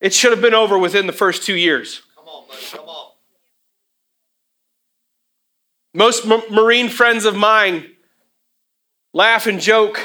it 0.00 0.14
should 0.14 0.30
have 0.30 0.40
been 0.40 0.54
over 0.54 0.78
within 0.78 1.06
the 1.06 1.12
first 1.12 1.42
two 1.42 1.56
years. 1.56 2.02
Come 2.14 2.28
on, 2.28 2.48
buddy. 2.48 2.62
Come 2.70 2.88
on. 2.88 3.12
Most 5.94 6.26
m- 6.26 6.42
Marine 6.50 6.88
friends 6.88 7.24
of 7.24 7.34
mine 7.34 7.90
laugh 9.12 9.46
and 9.46 9.60
joke, 9.60 9.98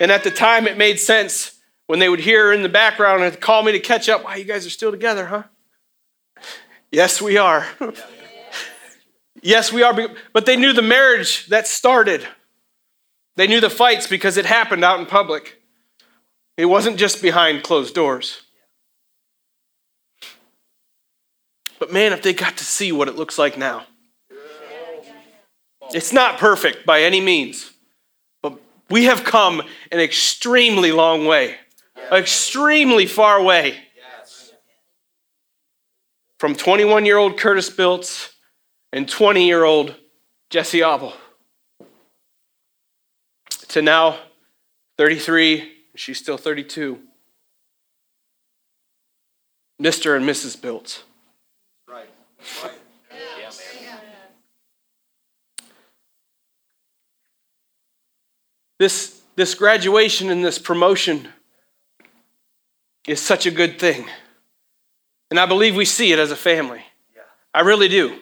and 0.00 0.10
at 0.10 0.24
the 0.24 0.30
time 0.30 0.66
it 0.66 0.76
made 0.76 0.98
sense 0.98 1.60
when 1.86 1.98
they 1.98 2.08
would 2.08 2.20
hear 2.20 2.52
in 2.52 2.62
the 2.62 2.68
background 2.68 3.22
and 3.22 3.40
call 3.40 3.62
me 3.62 3.72
to 3.72 3.78
catch 3.78 4.08
up. 4.08 4.24
Why, 4.24 4.36
you 4.36 4.44
guys 4.44 4.66
are 4.66 4.70
still 4.70 4.90
together, 4.90 5.26
huh? 5.26 5.42
Yes, 6.90 7.22
we 7.22 7.36
are. 7.36 7.66
yes, 9.42 9.72
we 9.72 9.82
are. 9.82 10.08
But 10.32 10.46
they 10.46 10.56
knew 10.56 10.72
the 10.72 10.82
marriage 10.82 11.46
that 11.46 11.68
started. 11.68 12.26
They 13.36 13.46
knew 13.46 13.60
the 13.60 13.70
fights 13.70 14.06
because 14.06 14.36
it 14.36 14.46
happened 14.46 14.84
out 14.84 14.98
in 14.98 15.06
public. 15.06 15.62
It 16.56 16.66
wasn't 16.66 16.96
just 16.96 17.22
behind 17.22 17.62
closed 17.62 17.94
doors. 17.94 18.42
But 21.78 21.92
man, 21.92 22.12
if 22.12 22.22
they 22.22 22.32
got 22.32 22.56
to 22.58 22.64
see 22.64 22.92
what 22.92 23.08
it 23.08 23.16
looks 23.16 23.38
like 23.38 23.56
now. 23.56 23.86
It's 25.92 26.12
not 26.12 26.38
perfect 26.38 26.86
by 26.86 27.02
any 27.02 27.20
means, 27.20 27.69
we 28.90 29.04
have 29.04 29.24
come 29.24 29.62
an 29.92 30.00
extremely 30.00 30.92
long 30.92 31.24
way, 31.24 31.56
extremely 32.12 33.06
far 33.06 33.42
way 33.42 33.78
Yes. 33.96 34.52
from 36.38 36.54
21 36.54 37.06
year 37.06 37.16
old 37.16 37.38
Kurtis 37.38 37.74
Biltz 37.74 38.34
and 38.92 39.08
20 39.08 39.46
year 39.46 39.64
old 39.64 39.94
Jesse 40.50 40.82
Abel 40.82 41.14
to 43.68 43.80
now 43.82 44.18
33, 44.98 45.72
she's 45.94 46.18
still 46.18 46.36
32. 46.36 47.00
Mr. 49.80 50.14
and 50.16 50.26
Mrs. 50.28 50.60
Biltz. 50.60 51.04
Right. 51.88 52.10
Right. 52.62 52.72
Yeah, 53.10 53.48
man. 53.48 53.90
This, 58.80 59.20
this 59.36 59.54
graduation 59.54 60.30
and 60.30 60.42
this 60.42 60.58
promotion 60.58 61.28
is 63.06 63.20
such 63.20 63.44
a 63.44 63.50
good 63.50 63.78
thing. 63.78 64.08
And 65.30 65.38
I 65.38 65.44
believe 65.44 65.76
we 65.76 65.84
see 65.84 66.12
it 66.12 66.18
as 66.18 66.30
a 66.30 66.36
family. 66.36 66.82
Yeah. 67.14 67.20
I 67.52 67.60
really 67.60 67.88
do. 67.88 68.18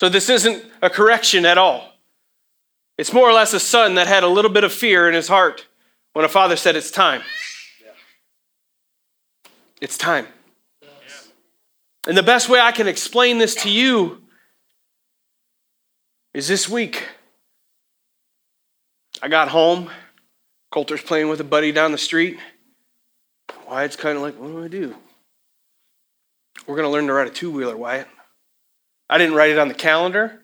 So 0.00 0.08
this 0.08 0.28
isn't 0.28 0.64
a 0.82 0.90
correction 0.90 1.46
at 1.46 1.58
all. 1.58 1.92
It's 2.98 3.12
more 3.12 3.30
or 3.30 3.32
less 3.32 3.54
a 3.54 3.60
son 3.60 3.94
that 3.94 4.08
had 4.08 4.24
a 4.24 4.28
little 4.28 4.50
bit 4.50 4.64
of 4.64 4.72
fear 4.72 5.08
in 5.08 5.14
his 5.14 5.28
heart 5.28 5.68
when 6.12 6.24
a 6.24 6.28
father 6.28 6.56
said, 6.56 6.74
It's 6.74 6.90
time. 6.90 7.22
It's 9.80 9.96
time. 9.96 10.26
And 12.08 12.16
the 12.16 12.22
best 12.24 12.48
way 12.48 12.58
I 12.58 12.72
can 12.72 12.88
explain 12.88 13.38
this 13.38 13.54
to 13.62 13.70
you 13.70 14.22
is 16.34 16.48
this 16.48 16.68
week. 16.68 17.04
I 19.24 19.28
got 19.28 19.48
home. 19.48 19.90
Coulter's 20.70 21.00
playing 21.00 21.30
with 21.30 21.40
a 21.40 21.44
buddy 21.44 21.72
down 21.72 21.92
the 21.92 21.98
street. 21.98 22.38
Wyatt's 23.66 23.96
kind 23.96 24.16
of 24.18 24.22
like, 24.22 24.38
What 24.38 24.48
do 24.48 24.62
I 24.62 24.68
do? 24.68 24.94
we're 26.66 26.76
going 26.76 26.86
to 26.86 26.90
learn 26.90 27.06
to 27.06 27.12
ride 27.14 27.26
a 27.26 27.30
two 27.30 27.50
wheeler, 27.50 27.74
Wyatt. 27.74 28.06
I 29.08 29.16
didn't 29.16 29.34
write 29.34 29.50
it 29.50 29.58
on 29.58 29.68
the 29.68 29.74
calendar. 29.74 30.42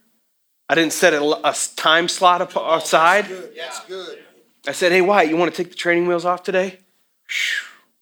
I 0.67 0.75
didn't 0.77 0.95
set 0.95 1.13
a, 1.13 1.23
a 1.23 1.55
time 1.77 2.09
slot 2.09 2.57
oh, 2.57 2.77
aside. 2.77 3.27
That's 3.55 3.85
good. 3.85 4.19
I 4.67 4.73
said, 4.73 4.93
hey, 4.93 5.03
Wyatt, 5.03 5.29
you 5.29 5.37
want 5.37 5.55
to 5.55 5.63
take 5.63 5.73
the 5.73 5.77
training 5.77 6.07
wheels 6.07 6.25
off 6.25 6.43
today? 6.43 6.79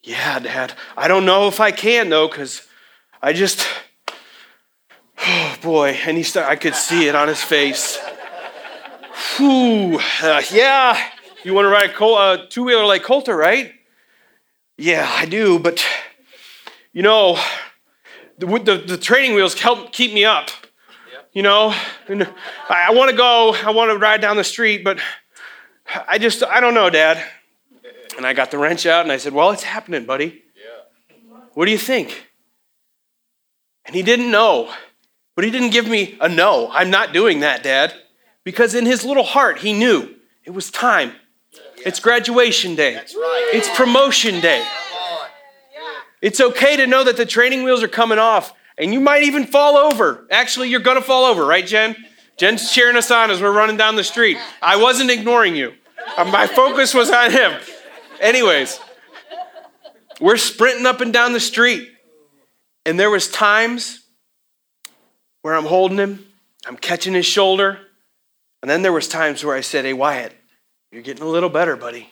Yeah, 0.04 0.38
Dad. 0.38 0.75
I 0.97 1.08
don't 1.08 1.26
know 1.26 1.49
if 1.49 1.58
I 1.58 1.73
can, 1.73 2.08
though, 2.08 2.28
because 2.28 2.62
I 3.20 3.32
just, 3.32 3.66
oh 5.26 5.56
boy. 5.61 5.99
And 6.06 6.16
he 6.16 6.23
started, 6.23 6.50
I 6.50 6.54
could 6.54 6.76
see 6.76 7.08
it 7.08 7.16
on 7.16 7.26
his 7.26 7.42
face. 7.42 7.99
Whew. 9.18 9.98
Uh, 10.22 10.42
yeah, 10.52 10.98
you 11.44 11.54
want 11.54 11.64
to 11.64 11.70
ride 11.70 11.90
a 11.90 11.92
Col- 11.92 12.16
uh, 12.16 12.46
two 12.48 12.64
wheeler 12.64 12.87
like 12.87 13.02
Coulter, 13.02 13.37
right? 13.37 13.72
Yeah, 14.76 15.08
I 15.10 15.26
do, 15.26 15.58
but 15.58 15.84
you 16.92 17.02
know, 17.02 17.38
the, 18.38 18.46
the, 18.46 18.76
the 18.87 18.96
training 18.96 19.34
wheels 19.34 19.58
help 19.58 19.92
keep 19.92 20.12
me 20.12 20.25
up. 20.25 20.50
You 21.32 21.42
know, 21.42 21.75
and 22.08 22.25
I, 22.68 22.87
I 22.88 22.90
want 22.92 23.10
to 23.10 23.16
go, 23.16 23.54
I 23.54 23.70
want 23.70 23.90
to 23.90 23.98
ride 23.98 24.20
down 24.20 24.37
the 24.37 24.44
street, 24.44 24.82
but 24.82 24.98
I 26.06 26.18
just, 26.18 26.42
I 26.42 26.60
don't 26.60 26.75
know, 26.75 26.90
Dad. 26.90 27.22
And 28.16 28.26
I 28.26 28.32
got 28.32 28.50
the 28.50 28.58
wrench 28.58 28.87
out 28.87 29.02
and 29.02 29.12
I 29.12 29.16
said, 29.16 29.32
Well, 29.32 29.50
it's 29.50 29.62
happening, 29.62 30.04
buddy. 30.04 30.42
What 31.54 31.66
do 31.66 31.70
you 31.70 31.78
think? 31.78 32.28
And 33.84 33.94
he 33.94 34.02
didn't 34.02 34.30
know, 34.30 34.72
but 35.34 35.44
he 35.44 35.50
didn't 35.50 35.70
give 35.70 35.87
me 35.88 36.16
a 36.20 36.28
no. 36.28 36.70
I'm 36.72 36.90
not 36.90 37.12
doing 37.12 37.40
that, 37.40 37.62
Dad. 37.62 37.94
Because 38.49 38.75
in 38.75 38.87
his 38.87 39.05
little 39.05 39.25
heart, 39.25 39.59
he 39.59 39.75
knew 39.75 40.09
it 40.43 40.52
was 40.52 40.71
time. 40.71 41.12
It's 41.85 42.00
graduation 42.00 42.76
day, 42.76 42.95
right. 42.95 43.50
it's 43.52 43.69
promotion 43.76 44.40
day. 44.40 44.67
It's 46.23 46.40
okay 46.40 46.78
to 46.78 46.87
know 46.87 47.05
that 47.05 47.19
the 47.19 47.26
training 47.26 47.62
wheels 47.62 47.83
are 47.83 47.88
coming 47.88 48.19
off 48.19 48.55
and 48.78 48.95
you 48.95 49.00
might 49.00 49.23
even 49.25 49.45
fall 49.45 49.76
over. 49.76 50.26
Actually, 50.31 50.71
you're 50.71 50.81
going 50.81 50.97
to 50.97 51.02
fall 51.02 51.26
over, 51.26 51.45
right, 51.45 51.67
Jen? 51.67 51.95
Jen's 52.38 52.73
cheering 52.73 52.97
us 52.97 53.11
on 53.11 53.31
as 53.31 53.43
we're 53.43 53.52
running 53.52 53.76
down 53.76 53.97
the 53.97 54.02
street. 54.02 54.38
I 54.62 54.76
wasn't 54.76 55.11
ignoring 55.11 55.55
you, 55.55 55.75
Uh, 56.17 56.25
my 56.25 56.47
focus 56.47 56.95
was 56.95 57.11
on 57.11 57.31
him. 57.31 57.52
Anyways, 58.19 58.81
we're 60.23 60.38
sprinting 60.38 60.87
up 60.87 61.02
and 61.02 61.12
down 61.12 61.35
the 61.35 61.40
street. 61.40 61.87
And 62.87 62.99
there 62.99 63.11
was 63.11 63.28
times 63.28 64.07
where 65.43 65.55
I'm 65.55 65.67
holding 65.67 65.99
him, 65.99 66.25
I'm 66.64 66.78
catching 66.78 67.12
his 67.12 67.26
shoulder, 67.26 67.81
and 68.62 68.71
then 68.71 68.83
there 68.83 68.93
was 68.93 69.09
times 69.09 69.45
where 69.45 69.57
I 69.57 69.61
said, 69.61 69.85
"Hey 69.85 69.93
Wyatt, 69.93 70.35
you're 70.91 71.03
getting 71.03 71.23
a 71.23 71.29
little 71.29 71.49
better, 71.49 71.77
buddy. 71.77 72.09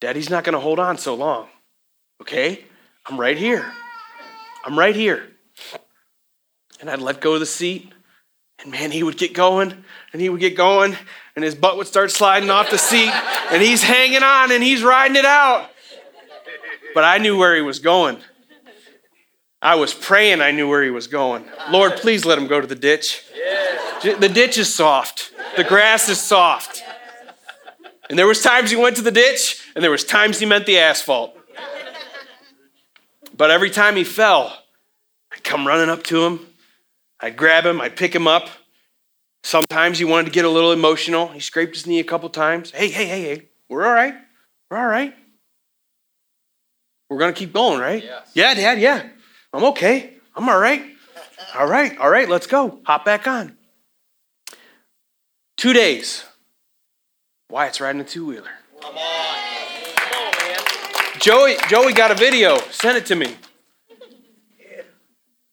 Daddy's 0.00 0.30
not 0.30 0.44
going 0.44 0.54
to 0.54 0.60
hold 0.60 0.78
on 0.78 0.98
so 0.98 1.14
long. 1.14 1.48
Okay? 2.20 2.64
I'm 3.06 3.18
right 3.18 3.36
here. 3.36 3.72
I'm 4.64 4.78
right 4.78 4.96
here." 4.96 5.28
And 6.80 6.90
I'd 6.90 7.00
let 7.00 7.20
go 7.20 7.34
of 7.34 7.40
the 7.40 7.46
seat, 7.46 7.92
and 8.60 8.72
man, 8.72 8.90
he 8.90 9.02
would 9.02 9.16
get 9.16 9.34
going, 9.34 9.84
and 10.12 10.20
he 10.20 10.28
would 10.28 10.40
get 10.40 10.56
going, 10.56 10.96
and 11.36 11.44
his 11.44 11.54
butt 11.54 11.76
would 11.76 11.86
start 11.86 12.10
sliding 12.10 12.50
off 12.50 12.70
the 12.70 12.78
seat, 12.78 13.12
and 13.50 13.62
he's 13.62 13.82
hanging 13.82 14.22
on 14.22 14.50
and 14.50 14.62
he's 14.62 14.82
riding 14.82 15.16
it 15.16 15.24
out. 15.24 15.70
But 16.94 17.04
I 17.04 17.18
knew 17.18 17.38
where 17.38 17.54
he 17.54 17.62
was 17.62 17.78
going. 17.78 18.18
I 19.60 19.76
was 19.76 19.94
praying 19.94 20.40
I 20.40 20.50
knew 20.50 20.68
where 20.68 20.82
he 20.82 20.90
was 20.90 21.06
going. 21.06 21.44
Lord, 21.70 21.92
please 21.96 22.24
let 22.24 22.36
him 22.36 22.48
go 22.48 22.60
to 22.60 22.66
the 22.66 22.74
ditch. 22.74 23.24
The 24.02 24.28
ditch 24.28 24.58
is 24.58 24.74
soft. 24.74 25.30
The 25.56 25.64
grass 25.64 26.08
is 26.08 26.20
soft. 26.20 26.82
And 28.08 28.18
there 28.18 28.26
was 28.26 28.42
times 28.42 28.70
he 28.70 28.76
went 28.76 28.96
to 28.96 29.02
the 29.02 29.10
ditch, 29.10 29.62
and 29.74 29.82
there 29.82 29.90
was 29.90 30.04
times 30.04 30.38
he 30.38 30.46
meant 30.46 30.66
the 30.66 30.78
asphalt. 30.78 31.36
But 33.36 33.50
every 33.50 33.70
time 33.70 33.96
he 33.96 34.04
fell, 34.04 34.56
I'd 35.32 35.44
come 35.44 35.66
running 35.66 35.88
up 35.88 36.02
to 36.04 36.24
him. 36.24 36.46
I'd 37.20 37.36
grab 37.36 37.64
him, 37.64 37.80
I'd 37.80 37.96
pick 37.96 38.14
him 38.14 38.26
up. 38.26 38.48
Sometimes 39.44 39.98
he 39.98 40.04
wanted 40.04 40.26
to 40.26 40.32
get 40.32 40.44
a 40.44 40.48
little 40.48 40.72
emotional. 40.72 41.28
He 41.28 41.40
scraped 41.40 41.74
his 41.74 41.86
knee 41.86 42.00
a 42.00 42.04
couple 42.04 42.28
times. 42.28 42.70
Hey, 42.70 42.88
hey, 42.88 43.06
hey, 43.06 43.22
hey, 43.22 43.48
we're 43.68 43.84
all 43.84 43.92
right. 43.92 44.14
We're 44.70 44.78
all 44.78 44.86
right. 44.86 45.14
We're 47.08 47.18
going 47.18 47.34
to 47.34 47.38
keep 47.38 47.52
going, 47.52 47.80
right? 47.80 48.02
Yes. 48.02 48.30
Yeah, 48.34 48.54
Dad, 48.54 48.80
yeah. 48.80 49.08
I'm 49.52 49.64
okay. 49.64 50.14
I'm 50.34 50.48
all 50.48 50.58
right. 50.58 50.82
All 51.54 51.66
right, 51.66 51.98
all 51.98 52.08
right, 52.08 52.28
let's 52.28 52.46
go. 52.46 52.80
Hop 52.84 53.04
back 53.04 53.26
on. 53.26 53.56
Two 55.62 55.72
days. 55.72 56.24
Wyatt's 57.48 57.80
riding 57.80 58.00
a 58.00 58.04
two 58.04 58.26
wheeler. 58.26 58.50
Joey, 61.20 61.54
Joey 61.68 61.92
got 61.92 62.10
a 62.10 62.16
video. 62.16 62.58
Send 62.72 62.98
it 62.98 63.06
to 63.06 63.14
me. 63.14 63.36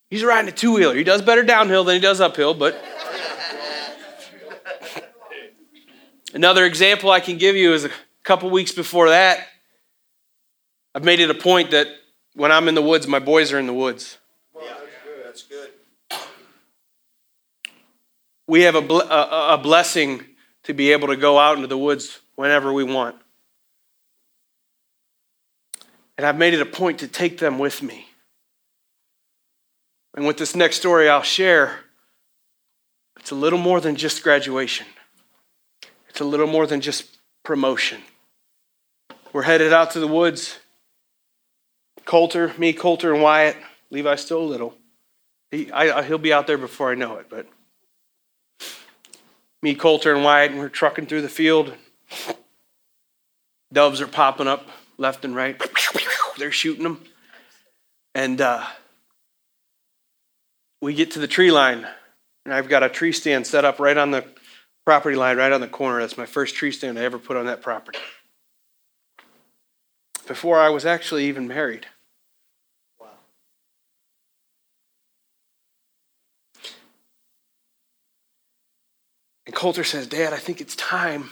He's 0.10 0.24
riding 0.24 0.50
a 0.50 0.52
two 0.52 0.74
wheeler. 0.74 0.95
He 0.95 1.04
does 1.04 1.22
better 1.22 1.43
downhill 1.43 1.84
than 1.84 1.93
he 1.93 2.02
does 2.02 2.22
uphill, 2.22 2.56
but. 2.56 2.84
Another 6.34 6.65
example 6.65 7.12
I 7.12 7.19
can 7.19 7.38
give 7.38 7.56
you 7.56 7.74
is 7.74 7.86
a 7.86 7.91
couple 8.24 8.50
weeks 8.50 8.72
before 8.72 9.10
that. 9.10 9.45
I've 10.95 11.04
made 11.04 11.19
it 11.19 11.30
a 11.30 11.36
point 11.36 11.69
that 11.69 11.86
when 12.34 12.52
I'm 12.52 12.67
in 12.67 12.74
the 12.74 12.82
woods, 12.82 13.06
my 13.06 13.19
boys 13.19 13.54
are 13.54 13.60
in 13.60 13.67
the 13.67 13.74
woods. 13.76 14.17
Yeah, 14.60 14.74
that's 15.24 15.43
good. 15.43 15.69
We 18.50 18.62
have 18.64 18.74
a, 18.74 18.82
ble- 18.82 19.02
a, 19.02 19.54
a 19.54 19.58
blessing 19.60 20.26
to 20.64 20.74
be 20.74 20.92
able 20.92 21.10
to 21.10 21.16
go 21.16 21.38
out 21.38 21.58
into 21.58 21.68
the 21.68 21.78
woods 21.78 22.20
whenever 22.36 22.74
we 22.74 22.84
want. 22.84 23.16
And 26.18 26.26
I've 26.26 26.36
made 26.36 26.56
it 26.56 26.60
a 26.60 26.66
point 26.66 26.98
to 27.02 27.08
take 27.08 27.38
them 27.38 27.60
with 27.60 27.84
me. 27.84 28.08
And 30.16 30.26
with 30.26 30.38
this 30.38 30.56
next 30.56 30.78
story 30.78 31.08
I'll 31.08 31.22
share, 31.22 31.82
it's 33.20 33.30
a 33.30 33.36
little 33.36 33.60
more 33.60 33.80
than 33.80 33.96
just 33.96 34.24
graduation, 34.24 34.88
it's 36.10 36.20
a 36.20 36.26
little 36.26 36.48
more 36.48 36.66
than 36.66 36.82
just 36.82 37.20
promotion. 37.44 38.02
We're 39.32 39.44
headed 39.44 39.74
out 39.74 39.92
to 39.92 40.00
the 40.00 40.08
woods. 40.08 40.58
Coulter, 42.04 42.52
me, 42.58 42.74
Coulter, 42.74 43.14
and 43.14 43.22
Wyatt. 43.22 43.58
Levi's 43.92 44.26
still 44.26 44.40
a 44.40 44.50
little. 44.50 44.76
He, 45.52 45.72
I, 45.72 46.02
he'll 46.02 46.18
be 46.18 46.34
out 46.34 46.48
there 46.48 46.58
before 46.58 46.92
I 46.92 46.96
know 46.96 47.18
it, 47.18 47.28
but 47.30 47.46
me, 49.62 49.76
Coulter, 49.76 50.13
and 50.13 50.24
Wyatt, 50.24 50.52
and 50.52 50.60
we're 50.60 50.69
trucking 50.69 51.08
through 51.08 51.22
the 51.22 51.30
field. 51.30 51.74
Doves 53.72 54.02
are 54.02 54.08
popping 54.08 54.48
up 54.48 54.67
left 54.98 55.26
and 55.26 55.36
right. 55.36 55.62
They're 56.38 56.52
shooting 56.52 56.84
them. 56.84 57.04
And 58.15 58.41
uh, 58.41 58.65
we 60.82 60.93
get 60.93 61.12
to 61.12 61.19
the 61.19 61.28
tree 61.28 61.52
line, 61.52 61.86
and 62.45 62.54
I've 62.54 62.69
got 62.69 62.84
a 62.84 62.89
tree 62.89 63.12
stand 63.12 63.45
set 63.45 63.65
up 63.65 63.80
right 63.80 63.98
on 63.98 64.12
the 64.12 64.26
property 64.86 65.15
line, 65.15 65.38
right 65.38 65.52
on 65.52 65.62
the 65.62 65.67
corner. 65.67 66.00
That's 66.00 66.17
my 66.17 66.26
first 66.26 66.56
tree 66.56 66.72
stand 66.72 66.98
I 66.98 67.04
ever 67.04 67.19
put 67.19 67.38
on 67.38 67.45
that 67.45 67.62
property. 67.62 68.00
Before 70.28 70.60
I 70.60 70.69
was 70.69 70.86
actually 70.86 71.26
even 71.26 71.48
married. 71.48 71.88
And 79.50 79.56
Coulter 79.56 79.84
says, 79.84 80.06
Dad, 80.06 80.32
I 80.32 80.38
think 80.38 80.62
it's 80.62 80.76
time 80.76 81.32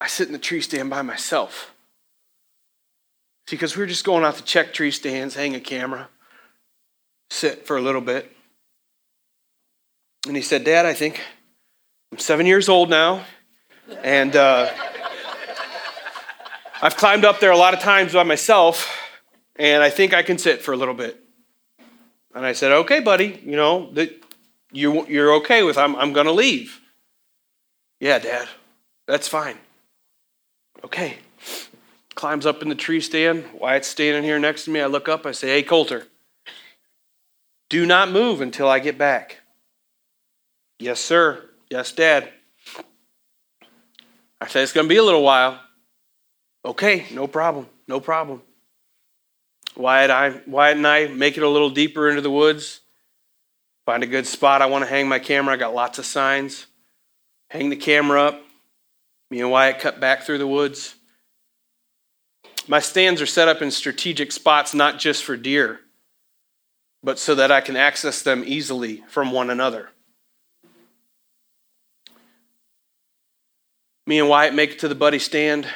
I 0.00 0.06
sit 0.06 0.28
in 0.28 0.32
the 0.32 0.38
tree 0.38 0.60
stand 0.60 0.88
by 0.88 1.02
myself. 1.02 1.74
See, 3.48 3.56
because 3.56 3.74
we 3.74 3.80
were 3.80 3.88
just 3.88 4.04
going 4.04 4.22
out 4.22 4.36
to 4.36 4.44
check 4.44 4.72
tree 4.72 4.92
stands, 4.92 5.34
hang 5.34 5.56
a 5.56 5.60
camera, 5.60 6.08
sit 7.30 7.66
for 7.66 7.76
a 7.76 7.80
little 7.80 8.00
bit. 8.00 8.30
And 10.28 10.36
he 10.36 10.42
said, 10.42 10.62
Dad, 10.62 10.86
I 10.86 10.94
think 10.94 11.20
I'm 12.12 12.18
seven 12.20 12.46
years 12.46 12.68
old 12.68 12.90
now, 12.90 13.24
and 14.04 14.36
uh, 14.36 14.70
I've 16.80 16.96
climbed 16.96 17.24
up 17.24 17.40
there 17.40 17.50
a 17.50 17.56
lot 17.56 17.74
of 17.74 17.80
times 17.80 18.12
by 18.12 18.22
myself, 18.22 18.88
and 19.56 19.82
I 19.82 19.90
think 19.90 20.14
I 20.14 20.22
can 20.22 20.38
sit 20.38 20.62
for 20.62 20.70
a 20.72 20.76
little 20.76 20.94
bit. 20.94 21.20
And 22.36 22.46
I 22.46 22.52
said, 22.52 22.70
Okay, 22.70 23.00
buddy, 23.00 23.42
you 23.44 23.56
know, 23.56 23.90
you, 24.76 25.06
you're 25.06 25.34
okay 25.36 25.62
with 25.62 25.78
I'm, 25.78 25.96
I'm 25.96 26.12
going 26.12 26.26
to 26.26 26.32
leave. 26.32 26.80
Yeah, 27.98 28.18
Dad, 28.18 28.48
that's 29.06 29.26
fine. 29.26 29.56
Okay. 30.84 31.18
Climbs 32.14 32.46
up 32.46 32.62
in 32.62 32.68
the 32.68 32.74
tree 32.74 33.00
stand. 33.00 33.44
Wyatt's 33.54 33.88
standing 33.88 34.22
here 34.22 34.38
next 34.38 34.64
to 34.64 34.70
me. 34.70 34.80
I 34.80 34.86
look 34.86 35.08
up. 35.08 35.26
I 35.26 35.32
say, 35.32 35.48
Hey, 35.48 35.62
Coulter, 35.62 36.06
do 37.68 37.86
not 37.86 38.10
move 38.10 38.40
until 38.40 38.68
I 38.68 38.78
get 38.78 38.98
back. 38.98 39.40
Yes, 40.78 41.00
sir. 41.00 41.42
Yes, 41.70 41.92
Dad. 41.92 42.30
I 44.40 44.46
say, 44.46 44.62
It's 44.62 44.72
going 44.72 44.86
to 44.86 44.88
be 44.88 44.98
a 44.98 45.02
little 45.02 45.22
while. 45.22 45.60
Okay, 46.64 47.06
no 47.12 47.26
problem. 47.26 47.66
No 47.88 48.00
problem. 48.00 48.42
Wyatt, 49.76 50.10
I, 50.10 50.40
Wyatt 50.46 50.78
and 50.78 50.86
I 50.86 51.06
make 51.06 51.36
it 51.36 51.42
a 51.42 51.48
little 51.48 51.70
deeper 51.70 52.08
into 52.08 52.22
the 52.22 52.30
woods. 52.30 52.80
Find 53.86 54.02
a 54.02 54.06
good 54.06 54.26
spot. 54.26 54.62
I 54.62 54.66
want 54.66 54.82
to 54.82 54.90
hang 54.90 55.08
my 55.08 55.20
camera. 55.20 55.54
I 55.54 55.56
got 55.56 55.74
lots 55.74 56.00
of 56.00 56.04
signs. 56.04 56.66
Hang 57.50 57.70
the 57.70 57.76
camera 57.76 58.20
up. 58.20 58.42
Me 59.30 59.40
and 59.40 59.50
Wyatt 59.50 59.78
cut 59.78 60.00
back 60.00 60.22
through 60.22 60.38
the 60.38 60.46
woods. 60.46 60.96
My 62.66 62.80
stands 62.80 63.22
are 63.22 63.26
set 63.26 63.46
up 63.46 63.62
in 63.62 63.70
strategic 63.70 64.32
spots, 64.32 64.74
not 64.74 64.98
just 64.98 65.22
for 65.22 65.36
deer, 65.36 65.80
but 67.02 67.16
so 67.16 67.36
that 67.36 67.52
I 67.52 67.60
can 67.60 67.76
access 67.76 68.22
them 68.22 68.42
easily 68.44 69.04
from 69.06 69.30
one 69.30 69.50
another. 69.50 69.90
Me 74.04 74.18
and 74.18 74.28
Wyatt 74.28 74.54
make 74.54 74.72
it 74.72 74.78
to 74.80 74.88
the 74.88 74.96
buddy 74.96 75.20
stand. 75.20 75.68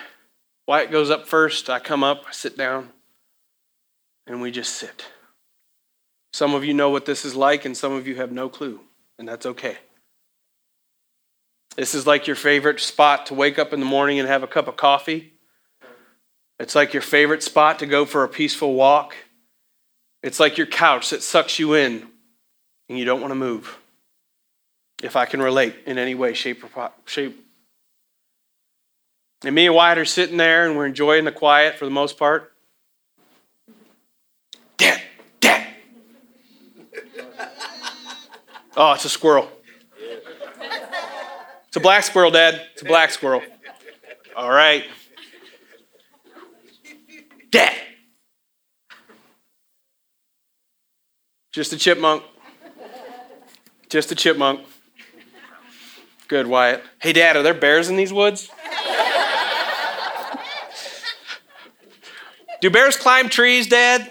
Wyatt 0.66 0.90
goes 0.90 1.10
up 1.10 1.28
first. 1.28 1.70
I 1.70 1.78
come 1.78 2.02
up, 2.02 2.24
I 2.28 2.32
sit 2.32 2.56
down, 2.56 2.90
and 4.26 4.40
we 4.40 4.50
just 4.50 4.74
sit. 4.74 5.06
Some 6.32 6.54
of 6.54 6.64
you 6.64 6.74
know 6.74 6.90
what 6.90 7.06
this 7.06 7.24
is 7.24 7.34
like, 7.34 7.64
and 7.64 7.76
some 7.76 7.92
of 7.92 8.06
you 8.06 8.16
have 8.16 8.32
no 8.32 8.48
clue, 8.48 8.80
and 9.18 9.28
that's 9.28 9.46
okay. 9.46 9.78
This 11.76 11.94
is 11.94 12.06
like 12.06 12.26
your 12.26 12.36
favorite 12.36 12.80
spot 12.80 13.26
to 13.26 13.34
wake 13.34 13.58
up 13.58 13.72
in 13.72 13.80
the 13.80 13.86
morning 13.86 14.18
and 14.18 14.28
have 14.28 14.42
a 14.42 14.46
cup 14.46 14.68
of 14.68 14.76
coffee. 14.76 15.32
It's 16.58 16.74
like 16.74 16.92
your 16.92 17.02
favorite 17.02 17.42
spot 17.42 17.78
to 17.78 17.86
go 17.86 18.04
for 18.04 18.22
a 18.22 18.28
peaceful 18.28 18.74
walk. 18.74 19.14
It's 20.22 20.38
like 20.38 20.58
your 20.58 20.66
couch 20.66 21.10
that 21.10 21.22
sucks 21.22 21.58
you 21.58 21.74
in 21.74 22.06
and 22.88 22.98
you 22.98 23.04
don't 23.04 23.20
want 23.20 23.30
to 23.30 23.36
move. 23.36 23.78
If 25.02 25.16
I 25.16 25.24
can 25.24 25.40
relate 25.40 25.74
in 25.86 25.96
any 25.96 26.14
way, 26.14 26.34
shape, 26.34 26.62
or 26.76 26.90
shape. 27.06 27.46
And 29.42 29.54
me 29.54 29.66
and 29.66 29.74
Wyatt 29.74 29.96
are 29.96 30.04
sitting 30.04 30.36
there 30.36 30.66
and 30.66 30.76
we're 30.76 30.84
enjoying 30.84 31.24
the 31.24 31.32
quiet 31.32 31.78
for 31.78 31.86
the 31.86 31.90
most 31.90 32.18
part. 32.18 32.52
Dad, 34.76 35.00
Dad. 35.40 35.66
Oh, 38.82 38.92
it's 38.92 39.04
a 39.04 39.10
squirrel. 39.10 39.46
It's 41.68 41.76
a 41.76 41.80
black 41.80 42.02
squirrel, 42.02 42.30
Dad. 42.30 42.66
It's 42.72 42.80
a 42.80 42.86
black 42.86 43.10
squirrel. 43.10 43.42
All 44.34 44.48
right. 44.48 44.86
Dad. 47.50 47.76
Just 51.52 51.74
a 51.74 51.76
chipmunk. 51.76 52.22
Just 53.90 54.12
a 54.12 54.14
chipmunk. 54.14 54.62
Good, 56.28 56.46
Wyatt. 56.46 56.82
Hey, 57.02 57.12
Dad, 57.12 57.36
are 57.36 57.42
there 57.42 57.52
bears 57.52 57.90
in 57.90 57.96
these 57.96 58.14
woods? 58.14 58.48
do 62.62 62.70
bears 62.70 62.96
climb 62.96 63.28
trees, 63.28 63.66
Dad? 63.66 64.10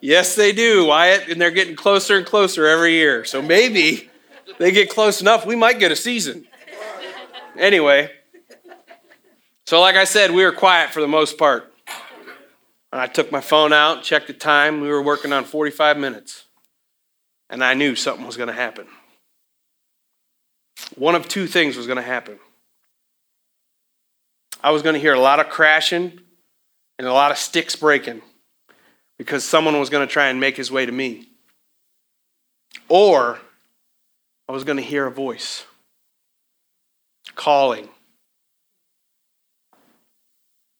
Yes, 0.00 0.36
they 0.36 0.52
do, 0.52 0.86
Wyatt, 0.86 1.28
and 1.28 1.40
they're 1.40 1.50
getting 1.50 1.74
closer 1.74 2.16
and 2.16 2.26
closer 2.26 2.66
every 2.66 2.92
year. 2.92 3.24
So 3.24 3.42
maybe 3.42 4.08
they 4.58 4.70
get 4.70 4.90
close 4.90 5.20
enough, 5.20 5.44
we 5.44 5.56
might 5.56 5.78
get 5.78 5.90
a 5.90 5.96
season. 5.96 6.46
Anyway, 7.56 8.10
so 9.66 9.80
like 9.80 9.96
I 9.96 10.04
said, 10.04 10.30
we 10.30 10.44
were 10.44 10.52
quiet 10.52 10.90
for 10.90 11.00
the 11.00 11.08
most 11.08 11.36
part. 11.36 11.72
And 12.92 13.00
I 13.00 13.06
took 13.06 13.30
my 13.30 13.40
phone 13.40 13.72
out, 13.72 14.02
checked 14.02 14.28
the 14.28 14.32
time. 14.32 14.80
We 14.80 14.88
were 14.88 15.02
working 15.02 15.32
on 15.32 15.44
45 15.44 15.98
minutes. 15.98 16.44
And 17.50 17.62
I 17.62 17.74
knew 17.74 17.94
something 17.94 18.24
was 18.24 18.36
going 18.36 18.46
to 18.46 18.54
happen. 18.54 18.86
One 20.94 21.14
of 21.14 21.28
two 21.28 21.46
things 21.46 21.76
was 21.76 21.86
going 21.86 21.96
to 21.96 22.02
happen. 22.02 22.38
I 24.62 24.70
was 24.70 24.82
going 24.82 24.94
to 24.94 25.00
hear 25.00 25.12
a 25.14 25.20
lot 25.20 25.38
of 25.38 25.48
crashing 25.48 26.20
and 26.98 27.06
a 27.06 27.12
lot 27.12 27.30
of 27.30 27.36
sticks 27.36 27.76
breaking 27.76 28.22
because 29.18 29.44
someone 29.44 29.78
was 29.78 29.90
going 29.90 30.06
to 30.06 30.12
try 30.12 30.28
and 30.28 30.40
make 30.40 30.56
his 30.56 30.70
way 30.70 30.86
to 30.86 30.92
me. 30.92 31.28
Or 32.88 33.38
I 34.48 34.52
was 34.52 34.64
going 34.64 34.78
to 34.78 34.82
hear 34.82 35.06
a 35.06 35.10
voice 35.10 35.66
calling. 37.34 37.88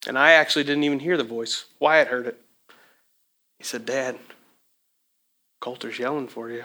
And 0.07 0.17
I 0.17 0.31
actually 0.31 0.63
didn't 0.63 0.85
even 0.85 0.99
hear 0.99 1.17
the 1.17 1.23
voice. 1.23 1.65
Wyatt 1.79 2.07
heard 2.07 2.27
it. 2.27 2.41
He 3.59 3.65
said, 3.65 3.85
Dad, 3.85 4.17
Coulter's 5.59 5.99
yelling 5.99 6.29
for 6.29 6.49
you. 6.49 6.63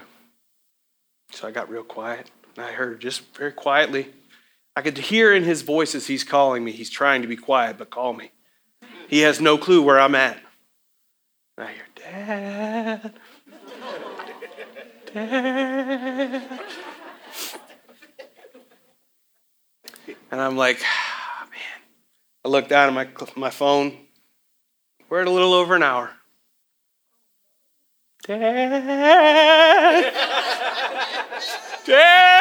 So 1.32 1.48
I 1.48 1.50
got 1.50 1.68
real 1.68 1.82
quiet. 1.82 2.30
And 2.56 2.64
I 2.64 2.70
heard 2.70 3.00
just 3.00 3.22
very 3.34 3.50
quietly. 3.50 4.12
I 4.76 4.82
could 4.82 4.96
hear 4.96 5.34
in 5.34 5.42
his 5.42 5.62
voice 5.62 5.94
as 5.94 6.06
he's 6.06 6.24
calling 6.24 6.64
me. 6.64 6.72
He's 6.72 6.90
trying 6.90 7.22
to 7.22 7.28
be 7.28 7.36
quiet, 7.36 7.78
but 7.78 7.90
call 7.90 8.12
me. 8.12 8.30
He 9.08 9.20
has 9.20 9.40
no 9.40 9.58
clue 9.58 9.82
where 9.82 10.00
I'm 10.00 10.14
at. 10.14 10.40
And 11.56 11.68
I 11.68 11.72
hear, 11.72 11.86
Dad. 11.94 13.14
Dad. 15.12 16.60
And 20.30 20.40
I'm 20.40 20.56
like, 20.56 20.80
oh, 20.82 21.46
man. 21.50 21.60
I 22.44 22.48
look 22.48 22.68
down 22.68 22.88
at 22.88 22.94
my, 22.94 23.06
my 23.36 23.50
phone. 23.50 23.96
We're 25.08 25.20
at 25.20 25.28
a 25.28 25.30
little 25.30 25.52
over 25.52 25.76
an 25.76 25.84
hour. 25.84 26.10
Dad. 28.26 30.12
Dad. 31.86 32.40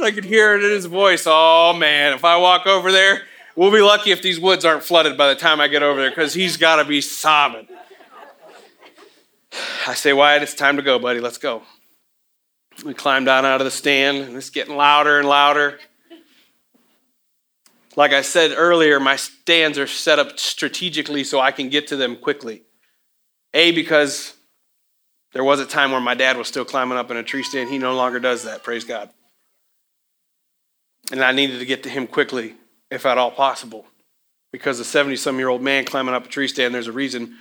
I 0.00 0.10
could 0.14 0.24
hear 0.24 0.54
it 0.56 0.64
in 0.64 0.70
his 0.70 0.86
voice. 0.86 1.24
Oh, 1.26 1.74
man. 1.74 2.14
If 2.14 2.24
I 2.24 2.38
walk 2.38 2.66
over 2.66 2.90
there, 2.90 3.22
we'll 3.58 3.72
be 3.72 3.80
lucky 3.80 4.12
if 4.12 4.22
these 4.22 4.38
woods 4.38 4.64
aren't 4.64 4.84
flooded 4.84 5.18
by 5.18 5.28
the 5.28 5.34
time 5.34 5.60
I 5.60 5.66
get 5.66 5.82
over 5.82 6.00
there 6.00 6.10
because 6.10 6.32
he's 6.32 6.56
got 6.56 6.76
to 6.76 6.84
be 6.84 7.00
sobbing. 7.00 7.66
I 9.86 9.94
say, 9.94 10.12
Wyatt, 10.12 10.42
it's 10.42 10.54
time 10.54 10.76
to 10.76 10.82
go, 10.82 11.00
buddy. 11.00 11.18
Let's 11.18 11.38
go. 11.38 11.62
We 12.84 12.94
climb 12.94 13.24
down 13.24 13.44
out 13.44 13.60
of 13.60 13.64
the 13.64 13.72
stand, 13.72 14.18
and 14.18 14.36
it's 14.36 14.50
getting 14.50 14.76
louder 14.76 15.18
and 15.18 15.28
louder. 15.28 15.80
Like 17.96 18.12
I 18.12 18.22
said 18.22 18.52
earlier, 18.56 19.00
my 19.00 19.16
stands 19.16 19.76
are 19.76 19.88
set 19.88 20.20
up 20.20 20.38
strategically 20.38 21.24
so 21.24 21.40
I 21.40 21.50
can 21.50 21.68
get 21.68 21.88
to 21.88 21.96
them 21.96 22.14
quickly. 22.14 22.62
A, 23.54 23.72
because 23.72 24.34
there 25.32 25.42
was 25.42 25.58
a 25.58 25.66
time 25.66 25.90
where 25.90 26.00
my 26.00 26.14
dad 26.14 26.36
was 26.36 26.46
still 26.46 26.64
climbing 26.64 26.96
up 26.96 27.10
in 27.10 27.16
a 27.16 27.24
tree 27.24 27.42
stand. 27.42 27.70
He 27.70 27.78
no 27.78 27.96
longer 27.96 28.20
does 28.20 28.44
that, 28.44 28.62
praise 28.62 28.84
God. 28.84 29.10
And 31.10 31.24
I 31.24 31.32
needed 31.32 31.58
to 31.58 31.66
get 31.66 31.82
to 31.82 31.88
him 31.88 32.06
quickly, 32.06 32.54
if 32.90 33.06
at 33.06 33.18
all 33.18 33.30
possible. 33.30 33.86
Because 34.52 34.80
a 34.80 34.84
70 34.84 35.16
some 35.16 35.38
year 35.38 35.48
old 35.48 35.62
man 35.62 35.84
climbing 35.84 36.14
up 36.14 36.24
a 36.24 36.28
tree 36.28 36.48
stand, 36.48 36.74
there's 36.74 36.86
a 36.86 36.92
reason 36.92 37.36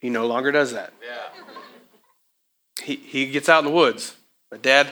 he 0.00 0.10
no 0.10 0.26
longer 0.26 0.52
does 0.52 0.72
that. 0.72 0.92
Yeah. 1.02 2.84
He, 2.84 2.96
he 2.96 3.26
gets 3.30 3.48
out 3.48 3.60
in 3.60 3.66
the 3.66 3.76
woods. 3.76 4.16
But, 4.50 4.62
Dad, 4.62 4.88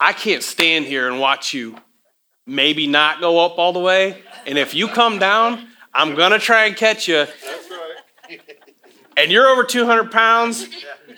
I 0.00 0.12
can't 0.12 0.42
stand 0.42 0.86
here 0.86 1.08
and 1.08 1.20
watch 1.20 1.54
you 1.54 1.76
maybe 2.46 2.86
not 2.86 3.20
go 3.20 3.44
up 3.44 3.58
all 3.58 3.72
the 3.72 3.80
way. 3.80 4.22
And 4.46 4.58
if 4.58 4.74
you 4.74 4.88
come 4.88 5.18
down, 5.18 5.66
I'm 5.92 6.14
going 6.14 6.32
to 6.32 6.38
try 6.38 6.66
and 6.66 6.76
catch 6.76 7.08
you. 7.08 7.14
That's 7.24 7.70
right. 7.70 8.40
And 9.16 9.30
you're 9.30 9.46
over 9.46 9.62
200 9.64 10.10
pounds, 10.10 10.66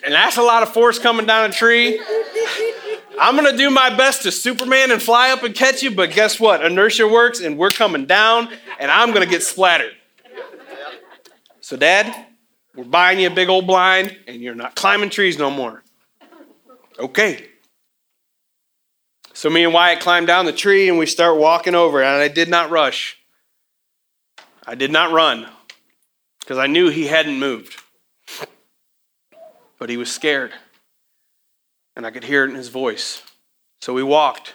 and 0.04 0.12
that's 0.12 0.36
a 0.36 0.42
lot 0.42 0.62
of 0.62 0.72
force 0.72 0.98
coming 0.98 1.26
down 1.26 1.50
a 1.50 1.52
tree. 1.52 2.00
I'm 3.18 3.36
going 3.36 3.50
to 3.50 3.56
do 3.56 3.70
my 3.70 3.94
best 3.94 4.22
to 4.22 4.32
Superman 4.32 4.90
and 4.90 5.02
fly 5.02 5.30
up 5.30 5.42
and 5.42 5.54
catch 5.54 5.82
you, 5.82 5.90
but 5.90 6.10
guess 6.10 6.38
what? 6.38 6.64
Inertia 6.64 7.08
works, 7.08 7.40
and 7.40 7.56
we're 7.56 7.70
coming 7.70 8.06
down, 8.06 8.48
and 8.78 8.90
I'm 8.90 9.12
going 9.12 9.24
to 9.24 9.30
get 9.30 9.42
splattered. 9.42 9.94
So, 11.60 11.76
Dad, 11.76 12.26
we're 12.74 12.84
buying 12.84 13.18
you 13.18 13.28
a 13.28 13.34
big 13.34 13.48
old 13.48 13.66
blind, 13.66 14.16
and 14.26 14.40
you're 14.40 14.54
not 14.54 14.76
climbing 14.76 15.10
trees 15.10 15.38
no 15.38 15.50
more. 15.50 15.82
Okay. 16.98 17.48
So 19.36 19.50
me 19.50 19.64
and 19.64 19.74
Wyatt 19.74 20.00
climb 20.00 20.24
down 20.24 20.46
the 20.46 20.52
tree 20.52 20.88
and 20.88 20.96
we 20.96 21.04
start 21.04 21.36
walking 21.36 21.74
over, 21.74 22.02
and 22.02 22.22
I 22.22 22.28
did 22.28 22.48
not 22.48 22.70
rush. 22.70 23.18
I 24.66 24.74
did 24.74 24.90
not 24.90 25.12
run 25.12 25.46
because 26.40 26.56
I 26.56 26.66
knew 26.66 26.88
he 26.88 27.06
hadn't 27.06 27.38
moved. 27.38 27.82
But 29.78 29.90
he 29.90 29.98
was 29.98 30.10
scared, 30.10 30.52
and 31.96 32.06
I 32.06 32.10
could 32.10 32.24
hear 32.24 32.44
it 32.44 32.50
in 32.50 32.54
his 32.54 32.68
voice. 32.68 33.22
So 33.80 33.94
we 33.94 34.02
walked. 34.02 34.54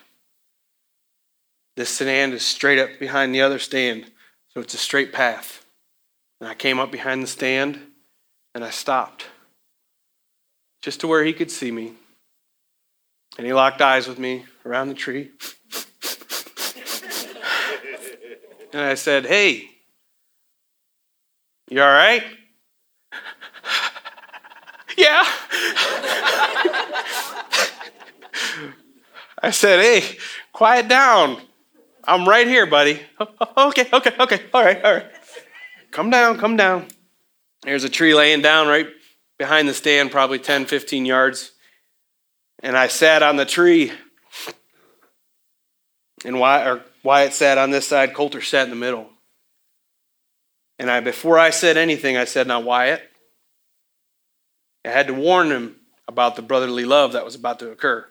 This 1.75 1.89
stand 1.89 2.33
is 2.33 2.45
straight 2.45 2.79
up 2.79 2.99
behind 2.99 3.33
the 3.33 3.41
other 3.41 3.59
stand, 3.59 4.11
so 4.49 4.61
it's 4.61 4.73
a 4.73 4.77
straight 4.77 5.11
path. 5.11 5.65
And 6.39 6.47
I 6.47 6.53
came 6.53 6.79
up 6.79 6.91
behind 6.91 7.23
the 7.23 7.27
stand 7.27 7.79
and 8.53 8.63
I 8.63 8.69
stopped 8.69 9.25
just 10.81 10.99
to 11.01 11.07
where 11.07 11.23
he 11.23 11.33
could 11.33 11.51
see 11.51 11.71
me. 11.71 11.93
And 13.37 13.47
he 13.47 13.53
locked 13.53 13.81
eyes 13.81 14.07
with 14.07 14.19
me 14.19 14.45
around 14.65 14.89
the 14.89 14.93
tree. 14.93 15.31
and 18.73 18.81
I 18.81 18.95
said, 18.95 19.25
Hey, 19.25 19.69
you 21.69 21.81
all 21.81 21.87
right? 21.87 22.23
yeah. 24.97 25.25
I 29.41 29.51
said, 29.51 29.79
Hey, 29.79 30.17
quiet 30.53 30.87
down. 30.87 31.41
I'm 32.03 32.27
right 32.27 32.47
here, 32.47 32.65
buddy. 32.65 33.01
okay, 33.57 33.87
okay, 33.91 34.13
okay. 34.19 34.41
All 34.53 34.63
right, 34.63 34.83
all 34.83 34.93
right. 34.93 35.05
Come 35.91 36.09
down, 36.09 36.37
come 36.37 36.57
down. 36.57 36.87
There's 37.63 37.83
a 37.83 37.89
tree 37.89 38.15
laying 38.15 38.41
down 38.41 38.67
right 38.67 38.87
behind 39.37 39.67
the 39.67 39.73
stand, 39.73 40.11
probably 40.11 40.39
10, 40.39 40.65
15 40.65 41.05
yards. 41.05 41.51
And 42.63 42.77
I 42.77 42.87
sat 42.87 43.23
on 43.23 43.35
the 43.35 43.45
tree. 43.45 43.91
And 46.23 46.39
Wyatt, 46.39 46.81
Wyatt 47.03 47.33
sat 47.33 47.57
on 47.57 47.71
this 47.71 47.87
side, 47.87 48.13
Coulter 48.13 48.41
sat 48.41 48.65
in 48.65 48.69
the 48.69 48.75
middle. 48.75 49.09
And 50.77 50.89
I, 50.89 50.99
before 50.99 51.37
I 51.37 51.49
said 51.49 51.77
anything, 51.77 52.17
I 52.17 52.25
said, 52.25 52.47
Now, 52.47 52.59
Wyatt, 52.59 53.01
I 54.85 54.89
had 54.89 55.07
to 55.07 55.13
warn 55.13 55.51
him 55.51 55.75
about 56.07 56.35
the 56.35 56.41
brotherly 56.41 56.85
love 56.85 57.13
that 57.13 57.25
was 57.25 57.35
about 57.35 57.59
to 57.59 57.71
occur. 57.71 58.07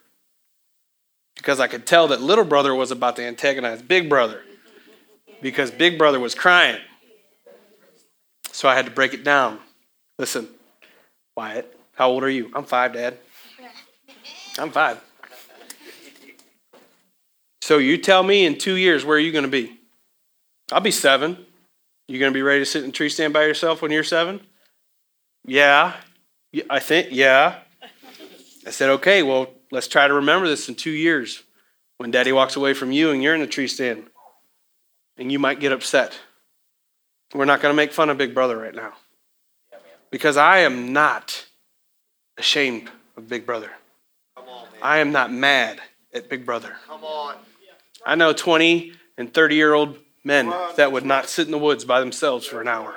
Because 1.41 1.59
I 1.59 1.69
could 1.69 1.87
tell 1.87 2.09
that 2.09 2.21
little 2.21 2.45
brother 2.45 2.75
was 2.75 2.91
about 2.91 3.17
to 3.17 3.23
antagonize 3.23 3.81
big 3.81 4.11
brother. 4.11 4.43
Because 5.41 5.71
big 5.71 5.97
brother 5.97 6.21
was 6.21 6.35
crying. 6.35 6.79
So 8.53 8.69
I 8.69 8.75
had 8.75 8.85
to 8.85 8.91
break 8.91 9.15
it 9.15 9.25
down. 9.25 9.59
Listen, 10.19 10.49
Wyatt, 11.35 11.75
how 11.95 12.11
old 12.11 12.25
are 12.25 12.29
you? 12.29 12.51
I'm 12.55 12.65
five, 12.65 12.93
Dad. 12.93 13.17
I'm 14.59 14.71
five. 14.71 15.03
So 17.63 17.79
you 17.79 17.97
tell 17.97 18.23
me 18.23 18.45
in 18.45 18.59
two 18.59 18.75
years 18.75 19.03
where 19.07 19.17
are 19.17 19.21
you 19.21 19.33
going 19.33 19.45
to 19.45 19.51
be? 19.51 19.81
I'll 20.71 20.83
be 20.83 20.91
seven. 20.91 21.47
You 22.07 22.19
going 22.19 22.33
to 22.33 22.37
be 22.37 22.43
ready 22.43 22.61
to 22.61 22.67
sit 22.67 22.85
in 22.85 22.91
a 22.91 22.93
tree 22.93 23.09
stand 23.09 23.33
by 23.33 23.47
yourself 23.47 23.81
when 23.81 23.91
you're 23.91 24.05
seven? 24.05 24.43
Yeah. 25.47 25.95
Yeah, 26.53 26.65
I 26.69 26.81
think, 26.81 27.09
yeah. 27.13 27.61
I 28.67 28.71
said, 28.71 28.91
okay, 28.91 29.23
well, 29.23 29.55
let's 29.71 29.89
try 29.89 30.09
to 30.09 30.15
remember 30.15 30.49
this 30.49 30.69
in 30.69 30.75
two 30.75 30.91
years 30.91 31.43
when 31.99 32.11
daddy 32.11 32.33
walks 32.33 32.57
away 32.57 32.75
from 32.75 32.93
you 32.93 33.11
and 33.11 33.23
you're 33.23 33.35
in 33.35 33.43
a 33.43 33.47
tree 33.47 33.69
stand 33.69 34.05
and 35.17 35.31
you 35.31 35.39
might 35.39 35.61
get 35.61 35.73
upset. 35.73 36.19
We're 37.35 37.45
not 37.45 37.61
going 37.61 37.73
to 37.73 37.77
make 37.77 37.93
fun 37.93 38.11
of 38.11 38.19
Big 38.19 38.35
Brother 38.35 38.57
right 38.57 38.75
now 38.75 38.95
because 40.11 40.37
I 40.37 40.59
am 40.61 40.93
not 40.93 41.47
ashamed 42.37 42.91
of 43.17 43.29
Big 43.29 43.47
Brother. 43.47 43.71
I 44.83 44.99
am 44.99 45.13
not 45.13 45.31
mad 45.33 45.81
at 46.13 46.29
Big 46.29 46.45
Brother. 46.45 46.75
Come 46.87 47.05
on. 47.05 47.37
I 48.05 48.15
know 48.15 48.33
20 48.33 48.95
and 49.19 49.33
30 49.33 49.55
year 49.55 49.75
old 49.75 49.99
men 50.25 50.53
that 50.77 50.91
would 50.91 51.05
not 51.05 51.29
sit 51.29 51.47
in 51.47 51.53
the 51.53 51.59
woods 51.59 51.85
by 51.85 52.01
themselves 52.01 52.47
for 52.47 52.61
an 52.61 52.69
hour. 52.69 52.97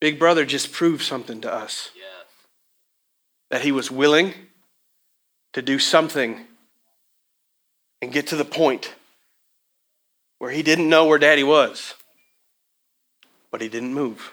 Big 0.00 0.18
Brother 0.18 0.44
just 0.44 0.72
proved 0.72 1.02
something 1.02 1.40
to 1.40 1.52
us 1.52 1.90
that 3.54 3.62
he 3.62 3.70
was 3.70 3.88
willing 3.88 4.34
to 5.52 5.62
do 5.62 5.78
something 5.78 6.40
and 8.02 8.12
get 8.12 8.26
to 8.26 8.34
the 8.34 8.44
point 8.44 8.92
where 10.40 10.50
he 10.50 10.60
didn't 10.60 10.88
know 10.88 11.06
where 11.06 11.20
daddy 11.20 11.44
was, 11.44 11.94
but 13.52 13.60
he 13.60 13.68
didn't 13.68 13.94
move. 13.94 14.32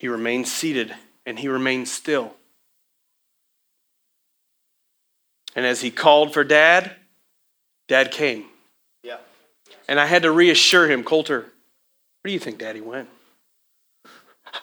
He 0.00 0.08
remained 0.08 0.48
seated 0.48 0.92
and 1.24 1.38
he 1.38 1.46
remained 1.46 1.86
still. 1.86 2.34
And 5.54 5.64
as 5.64 5.80
he 5.80 5.92
called 5.92 6.34
for 6.34 6.42
dad, 6.42 6.90
dad 7.86 8.10
came. 8.10 8.46
Yeah. 9.04 9.18
And 9.86 10.00
I 10.00 10.06
had 10.06 10.22
to 10.22 10.32
reassure 10.32 10.90
him, 10.90 11.04
Coulter, 11.04 11.42
where 11.42 12.26
do 12.26 12.32
you 12.32 12.40
think 12.40 12.58
daddy 12.58 12.80
went? 12.80 13.08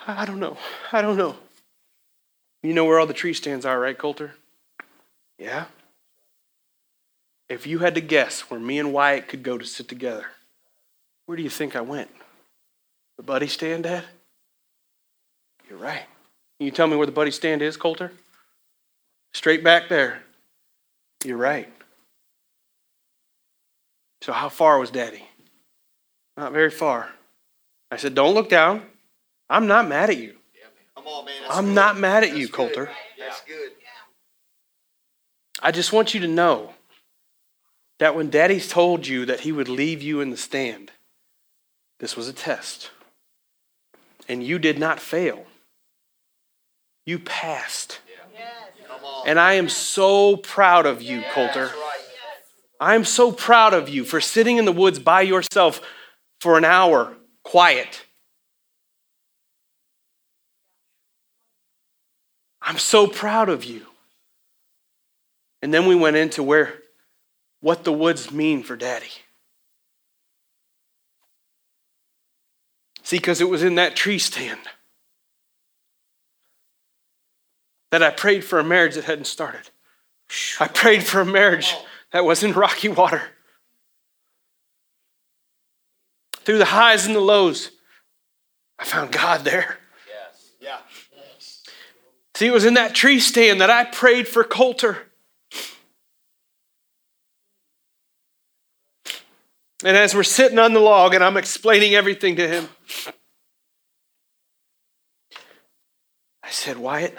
I 0.06 0.26
don't 0.26 0.42
know. 0.42 0.58
I 0.92 1.02
don't 1.02 1.16
know. 1.16 1.38
You 2.63 2.74
know 2.74 2.86
where 2.86 3.00
all 3.00 3.06
the 3.06 3.13
tree 3.13 3.34
stands 3.34 3.65
are, 3.65 3.80
right, 3.80 3.98
Coulter? 3.98 4.34
Yeah. 5.38 5.65
If 7.50 7.65
you 7.65 7.80
had 7.80 7.96
to 7.96 8.02
guess 8.02 8.41
where 8.50 8.60
me 8.60 8.80
and 8.80 8.91
Wyatt 8.91 9.28
could 9.28 9.43
go 9.43 9.58
to 9.58 9.65
sit 9.65 9.88
together, 9.88 10.26
where 11.26 11.38
do 11.38 11.43
you 11.43 11.50
think 11.50 11.76
I 11.76 11.82
went? 11.82 12.10
The 13.17 13.24
buddy 13.24 13.48
stand, 13.48 13.84
Dad? 13.84 14.04
You're 15.70 15.80
right. 15.80 16.06
Can 16.58 16.65
you 16.65 16.72
tell 16.72 16.88
me 16.88 16.96
where 16.96 17.06
the 17.06 17.12
buddy 17.12 17.32
stand 17.32 17.62
is, 17.62 17.78
Coulter? 17.78 18.12
Straight 19.34 19.63
back 19.63 19.89
there. 19.89 20.24
You're 21.24 21.38
right. 21.38 21.72
So, 24.22 24.34
how 24.34 24.50
far 24.50 24.80
was 24.80 24.89
Daddy? 24.89 25.24
Not 26.36 26.54
very 26.54 26.72
far. 26.72 27.10
I 27.91 27.98
said, 27.98 28.15
Don't 28.15 28.34
look 28.34 28.50
down. 28.50 28.84
I'm 29.50 29.67
not 29.67 29.88
mad 29.88 30.10
at 30.10 30.17
you. 30.17 30.37
On, 31.08 31.26
man. 31.26 31.34
That's 31.41 31.56
I'm 31.56 31.65
good. 31.65 31.76
not 31.76 31.98
mad 31.98 32.24
at 32.24 32.32
you, 32.32 32.48
That's 32.48 32.48
good. 32.48 32.54
Coulter. 32.54 32.91
That's 33.17 33.41
good. 33.41 33.72
I 35.62 35.72
just 35.72 35.91
want 35.93 36.13
you 36.13 36.20
to 36.20 36.28
know 36.28 36.74
that 38.00 38.15
when 38.15 38.30
Daddy's 38.30 38.67
told 38.67 39.08
you 39.08 39.26
that 39.26 39.39
he 39.41 39.52
would 39.52 39.70
leave 39.70 40.02
you 40.04 40.22
in 40.22 40.30
the 40.30 40.38
stand, 40.38 40.91
this 42.00 42.15
was 42.15 42.28
a 42.28 42.34
test. 42.34 42.91
And 44.28 44.43
you 44.43 44.60
did 44.60 44.78
not 44.78 45.00
fail. 45.00 45.46
You 47.06 47.17
passed. 47.20 48.00
Come 48.88 49.04
on. 49.04 49.28
And 49.28 49.39
I 49.39 49.54
am 49.54 49.70
so 49.70 50.38
proud 50.38 50.86
of 50.86 51.02
you, 51.02 51.24
Coulter. 51.34 51.67
That's 51.67 51.78
right. 51.78 51.98
I'm 52.80 53.06
so 53.06 53.32
proud 53.32 53.74
of 53.74 53.89
you 53.89 54.04
for 54.04 54.22
sitting 54.22 54.58
in 54.58 54.65
the 54.65 54.72
woods 54.72 55.00
by 55.00 55.22
yourself 55.22 55.82
for 56.41 56.58
an 56.58 56.65
hour, 56.65 57.15
quiet. 57.43 58.06
I'm 62.67 62.77
so 62.77 63.08
proud 63.08 63.47
of 63.47 63.63
you. 63.63 63.86
And 65.62 65.73
then 65.73 65.86
we 65.86 65.95
went 65.95 66.17
into 66.17 66.43
where 66.43 66.73
what 67.62 67.86
the 67.86 67.93
woods 67.93 68.30
mean 68.30 68.62
for 68.62 68.75
daddy. 68.75 69.08
See, 73.03 73.17
because 73.17 73.39
it 73.39 73.49
was 73.49 73.63
in 73.63 73.75
that 73.75 73.95
tree 73.95 74.19
stand 74.19 74.60
that 77.89 78.03
I 78.03 78.10
prayed 78.10 78.43
for 78.43 78.60
a 78.60 78.65
marriage 78.65 78.95
that 78.95 79.06
hadn't 79.06 79.25
started. 79.25 79.69
I 80.60 80.67
prayed 80.67 81.06
for 81.06 81.21
a 81.21 81.25
marriage 81.25 81.73
that 82.12 82.25
was 82.25 82.43
in 82.43 82.51
rocky 82.51 82.89
water. 82.89 83.21
Through 86.39 86.58
the 86.58 86.65
highs 86.65 87.06
and 87.06 87.15
the 87.15 87.21
lows, 87.21 87.71
I 88.77 88.84
found 88.84 89.13
God 89.13 89.45
there. 89.45 89.77
See, 92.38 92.45
it 92.45 92.54
was 92.54 92.65
in 92.65 92.76
that 92.76 92.93
tree 92.93 93.19
stand 93.19 93.62
that 93.62 93.71
I 93.71 93.84
prayed 93.84 94.28
for 94.28 94.43
Coulter. 94.43 95.00
And 99.84 99.97
as 99.97 100.13
we're 100.13 100.21
sitting 100.21 100.60
on 100.60 100.73
the 100.73 100.80
log 100.80 101.15
and 101.15 101.23
I'm 101.23 101.36
explaining 101.36 101.95
everything 101.95 102.36
to 102.36 102.47
him, 102.47 102.69
I 106.43 106.52
said, 106.52 106.78
Wyatt, 106.78 107.17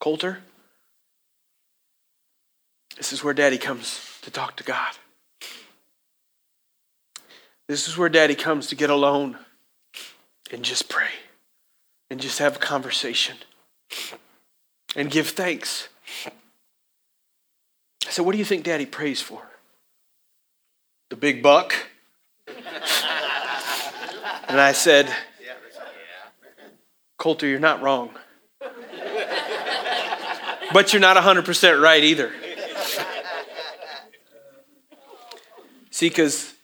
Coulter, 0.00 0.40
this 2.96 3.12
is 3.12 3.22
where 3.22 3.32
daddy 3.32 3.58
comes 3.58 4.18
to 4.22 4.30
talk 4.32 4.56
to 4.56 4.64
God. 4.64 4.92
This 7.68 7.86
is 7.86 7.96
where 7.96 8.08
daddy 8.08 8.34
comes 8.34 8.66
to 8.70 8.74
get 8.74 8.90
alone 8.90 9.38
and 10.50 10.64
just 10.64 10.88
pray 10.88 11.10
and 12.10 12.20
just 12.20 12.40
have 12.40 12.56
a 12.56 12.58
conversation 12.58 13.36
and 14.96 15.10
give 15.10 15.28
thanks. 15.28 15.88
I 18.06 18.10
said, 18.10 18.24
What 18.24 18.32
do 18.32 18.38
you 18.38 18.44
think 18.44 18.64
daddy 18.64 18.86
prays 18.86 19.20
for? 19.22 19.42
The 21.10 21.16
big 21.16 21.42
buck? 21.42 21.74
and 24.48 24.60
I 24.60 24.72
said, 24.72 25.12
Coulter, 27.18 27.46
you're 27.46 27.60
not 27.60 27.82
wrong. 27.82 28.10
but 30.72 30.92
you're 30.92 31.00
not 31.00 31.16
100% 31.16 31.82
right 31.82 32.02
either. 32.02 32.32
See, 35.90 36.08
because 36.08 36.54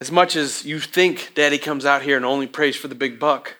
as 0.00 0.12
much 0.12 0.36
as 0.36 0.64
you 0.64 0.78
think 0.78 1.32
daddy 1.34 1.58
comes 1.58 1.86
out 1.86 2.02
here 2.02 2.16
and 2.16 2.26
only 2.26 2.46
prays 2.46 2.76
for 2.76 2.88
the 2.88 2.94
big 2.94 3.18
buck, 3.18 3.56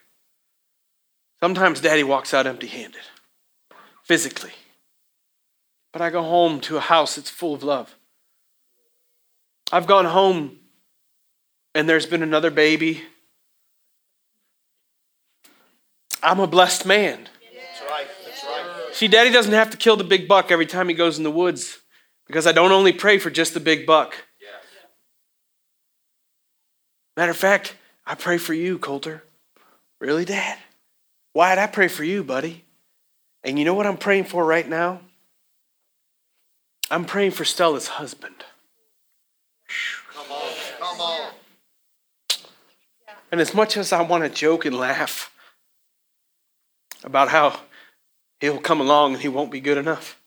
sometimes 1.47 1.81
daddy 1.81 2.03
walks 2.03 2.35
out 2.35 2.45
empty 2.45 2.67
handed, 2.67 3.03
physically. 4.03 4.51
But 5.93 6.03
I 6.03 6.11
go 6.11 6.25
home 6.25 6.59
to 6.63 6.77
a 6.77 6.81
house 6.81 7.15
that's 7.15 7.31
full 7.31 7.55
of 7.55 7.63
love. 7.63 7.95
I've 9.71 9.87
gone 9.87 10.07
home 10.07 10.59
and 11.73 11.89
there's 11.89 12.05
been 12.05 12.25
another 12.25 12.51
baby. 12.51 13.03
I'm 16.21 16.41
a 16.41 16.49
blessed 16.49 16.85
man. 16.85 17.29
That's 17.55 17.81
right. 17.89 18.07
That's 18.25 18.43
right. 18.43 18.93
See, 18.93 19.07
daddy 19.07 19.31
doesn't 19.31 19.53
have 19.53 19.71
to 19.71 19.77
kill 19.77 19.97
the 19.97 20.03
big 20.03 20.27
buck 20.27 20.51
every 20.51 20.67
time 20.67 20.89
he 20.89 20.97
goes 20.97 21.17
in 21.17 21.23
the 21.23 21.31
woods 21.31 21.79
because 22.27 22.49
I 22.49 22.51
don't 22.51 22.73
only 22.73 22.93
pray 22.93 23.19
for 23.19 23.31
just 23.31 23.55
the 23.55 23.61
big 23.61 23.87
buck. 23.87 24.17
Matter 27.17 27.31
of 27.31 27.37
fact, 27.37 27.77
I 28.05 28.17
pray 28.17 28.37
for 28.37 28.53
you, 28.53 28.81
Coulter. 28.81 29.23
Really, 30.01 30.25
Dad? 30.25 30.59
Why'd 31.37 31.59
I 31.59 31.67
pray 31.67 31.89
for 31.89 32.03
you, 32.03 32.25
buddy? 32.25 32.65
And 33.45 33.59
you 33.59 33.67
know 33.67 33.75
what 33.75 33.87
I'm 33.87 33.99
praying 33.99 34.25
for 34.25 34.43
right 34.43 34.67
now? 34.67 35.01
I'm 36.91 37.05
praying 37.05 37.33
for 37.33 37.45
Stella's 37.45 37.89
husband. 37.89 38.37
Come 40.15 40.33
on. 40.33 40.53
Come 40.81 41.01
on. 41.03 41.31
And 43.31 43.39
as 43.39 43.53
much 43.53 43.77
as 43.77 43.93
I 43.93 44.01
want 44.01 44.25
to 44.25 44.31
joke 44.31 44.65
and 44.65 44.79
laugh 44.79 45.31
about 47.05 47.29
how 47.29 47.61
he'll 48.41 48.59
come 48.59 48.81
along 48.81 49.13
and 49.13 49.21
he 49.21 49.29
won't 49.29 49.51
be 49.51 49.61
good 49.61 49.77
enough, 49.77 50.19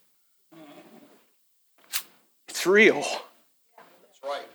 it's 2.48 2.68
real. 2.68 3.02
That's 3.02 4.22
right. 4.24 4.48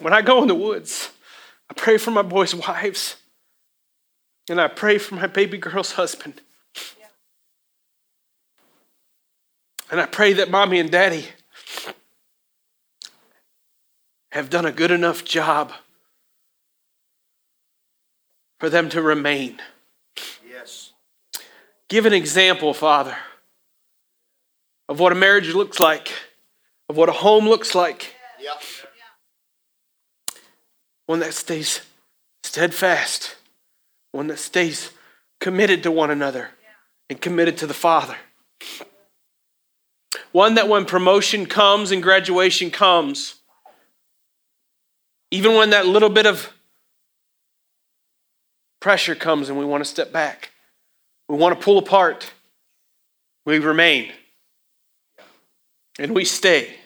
When 0.00 0.12
I 0.12 0.22
go 0.22 0.42
in 0.42 0.48
the 0.48 0.56
woods, 0.56 1.12
I 1.70 1.74
pray 1.74 1.98
for 1.98 2.10
my 2.10 2.22
boys' 2.22 2.52
wives. 2.52 3.14
And 4.50 4.60
I 4.60 4.66
pray 4.66 4.98
for 4.98 5.14
my 5.14 5.28
baby 5.28 5.58
girl's 5.58 5.92
husband. 5.92 6.40
And 9.92 10.00
I 10.00 10.06
pray 10.06 10.32
that 10.32 10.50
mommy 10.50 10.80
and 10.80 10.90
daddy 10.90 11.26
have 14.32 14.50
done 14.50 14.66
a 14.66 14.72
good 14.72 14.90
enough 14.90 15.24
job 15.24 15.72
for 18.58 18.68
them 18.68 18.88
to 18.88 19.00
remain. 19.00 19.60
Yes. 20.44 20.94
Give 21.86 22.04
an 22.04 22.12
example, 22.12 22.74
Father, 22.74 23.16
of 24.88 24.98
what 24.98 25.12
a 25.12 25.14
marriage 25.14 25.54
looks 25.54 25.78
like, 25.78 26.12
of 26.88 26.96
what 26.96 27.08
a 27.08 27.12
home 27.12 27.48
looks 27.48 27.76
like. 27.76 28.16
Yeah. 28.40 28.54
One 31.06 31.20
that 31.20 31.34
stays 31.34 31.82
steadfast, 32.42 33.36
one 34.12 34.26
that 34.28 34.38
stays 34.38 34.90
committed 35.40 35.82
to 35.82 35.90
one 35.90 36.10
another 36.10 36.50
and 37.08 37.20
committed 37.20 37.56
to 37.58 37.66
the 37.66 37.74
Father. 37.74 38.16
One 40.32 40.54
that 40.54 40.68
when 40.68 40.84
promotion 40.84 41.46
comes 41.46 41.90
and 41.90 42.02
graduation 42.02 42.70
comes, 42.70 43.36
even 45.30 45.54
when 45.54 45.70
that 45.70 45.86
little 45.86 46.08
bit 46.08 46.26
of 46.26 46.52
pressure 48.80 49.14
comes 49.14 49.48
and 49.48 49.58
we 49.58 49.64
want 49.64 49.84
to 49.84 49.90
step 49.90 50.12
back, 50.12 50.50
we 51.28 51.36
want 51.36 51.58
to 51.58 51.64
pull 51.64 51.78
apart, 51.78 52.32
we 53.44 53.58
remain 53.58 54.12
and 55.98 56.14
we 56.14 56.24
stay. 56.24 56.76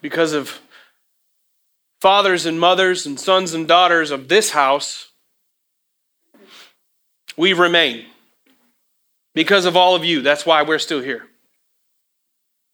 Because 0.00 0.32
of 0.32 0.60
fathers 2.02 2.46
and 2.46 2.58
mothers 2.58 3.06
and 3.06 3.20
sons 3.20 3.54
and 3.54 3.68
daughters 3.68 4.10
of 4.10 4.26
this 4.26 4.50
house, 4.50 5.12
we 7.36 7.52
remain. 7.52 8.04
Because 9.36 9.66
of 9.66 9.76
all 9.76 9.94
of 9.94 10.04
you, 10.04 10.20
that's 10.20 10.44
why 10.44 10.64
we're 10.64 10.80
still 10.80 11.00
here. 11.00 11.28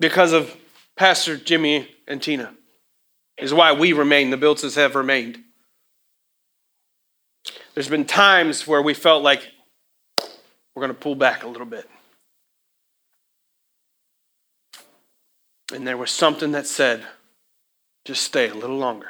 Because 0.00 0.32
of 0.32 0.56
Pastor 0.96 1.36
Jimmy 1.36 1.88
and 2.06 2.22
Tina, 2.22 2.54
is 3.36 3.52
why 3.52 3.74
we 3.74 3.92
remain. 3.92 4.30
The 4.30 4.38
Biltzes 4.38 4.76
have 4.76 4.94
remained. 4.94 5.38
There's 7.74 7.90
been 7.90 8.06
times 8.06 8.66
where 8.66 8.80
we 8.80 8.94
felt 8.94 9.22
like 9.22 9.46
we're 10.74 10.80
going 10.80 10.88
to 10.88 10.98
pull 10.98 11.14
back 11.14 11.44
a 11.44 11.48
little 11.48 11.66
bit. 11.66 11.86
And 15.74 15.86
there 15.86 15.98
was 15.98 16.10
something 16.10 16.52
that 16.52 16.66
said, 16.66 17.04
just 18.06 18.22
stay 18.22 18.48
a 18.48 18.54
little 18.54 18.78
longer. 18.78 19.08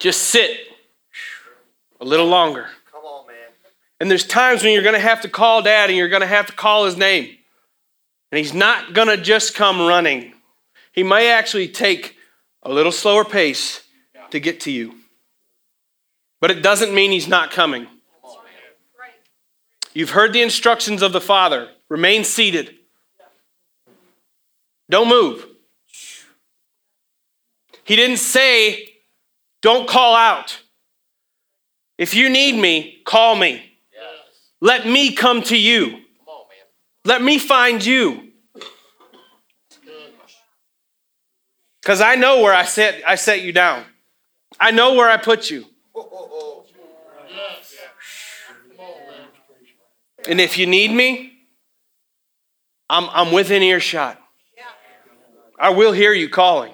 Just 0.00 0.22
sit 0.22 0.50
a 2.00 2.04
little 2.04 2.26
longer. 2.26 2.66
Come 2.90 3.04
on, 3.04 3.26
man. 3.26 3.36
And 4.00 4.10
there's 4.10 4.26
times 4.26 4.64
when 4.64 4.72
you're 4.72 4.82
going 4.82 4.94
to 4.94 4.98
have 4.98 5.20
to 5.20 5.28
call 5.28 5.62
dad 5.62 5.90
and 5.90 5.96
you're 5.96 6.08
going 6.08 6.22
to 6.22 6.26
have 6.26 6.46
to 6.46 6.52
call 6.52 6.86
his 6.86 6.96
name. 6.96 7.36
And 8.32 8.38
he's 8.38 8.54
not 8.54 8.94
going 8.94 9.08
to 9.08 9.16
just 9.16 9.54
come 9.54 9.80
running. 9.86 10.32
He 10.92 11.02
may 11.02 11.30
actually 11.30 11.68
take 11.68 12.16
a 12.62 12.72
little 12.72 12.92
slower 12.92 13.24
pace 13.24 13.82
to 14.30 14.40
get 14.40 14.60
to 14.60 14.72
you. 14.72 14.94
But 16.40 16.50
it 16.50 16.62
doesn't 16.62 16.94
mean 16.94 17.10
he's 17.10 17.28
not 17.28 17.50
coming. 17.50 17.86
You've 19.92 20.10
heard 20.10 20.32
the 20.32 20.40
instructions 20.40 21.02
of 21.02 21.12
the 21.12 21.20
Father 21.20 21.68
remain 21.88 22.24
seated, 22.24 22.76
don't 24.88 25.08
move. 25.08 25.46
He 27.84 27.96
didn't 27.96 28.18
say, 28.18 28.89
don't 29.62 29.88
call 29.88 30.14
out. 30.14 30.60
If 31.98 32.14
you 32.14 32.30
need 32.30 32.60
me, 32.60 33.02
call 33.04 33.36
me. 33.36 33.62
Let 34.60 34.86
me 34.86 35.12
come 35.12 35.42
to 35.44 35.56
you. 35.56 35.90
Come 35.90 36.28
on. 36.28 36.44
Let 37.04 37.22
me 37.22 37.38
find 37.38 37.84
you. 37.84 38.30
Because 41.82 42.00
I 42.00 42.14
know 42.14 42.42
where 42.42 42.54
I 42.54 42.64
set, 42.64 43.02
I 43.06 43.14
set 43.14 43.42
you 43.42 43.52
down. 43.52 43.84
I 44.58 44.70
know 44.70 44.94
where 44.94 45.08
I 45.08 45.16
put 45.16 45.50
you. 45.50 45.64
And 50.28 50.40
if 50.40 50.58
you 50.58 50.66
need 50.66 50.90
me, 50.90 51.32
I'm, 52.88 53.08
I'm 53.10 53.32
within 53.32 53.62
earshot. 53.62 54.20
I 55.58 55.70
will 55.70 55.92
hear 55.92 56.12
you 56.12 56.28
calling. 56.28 56.72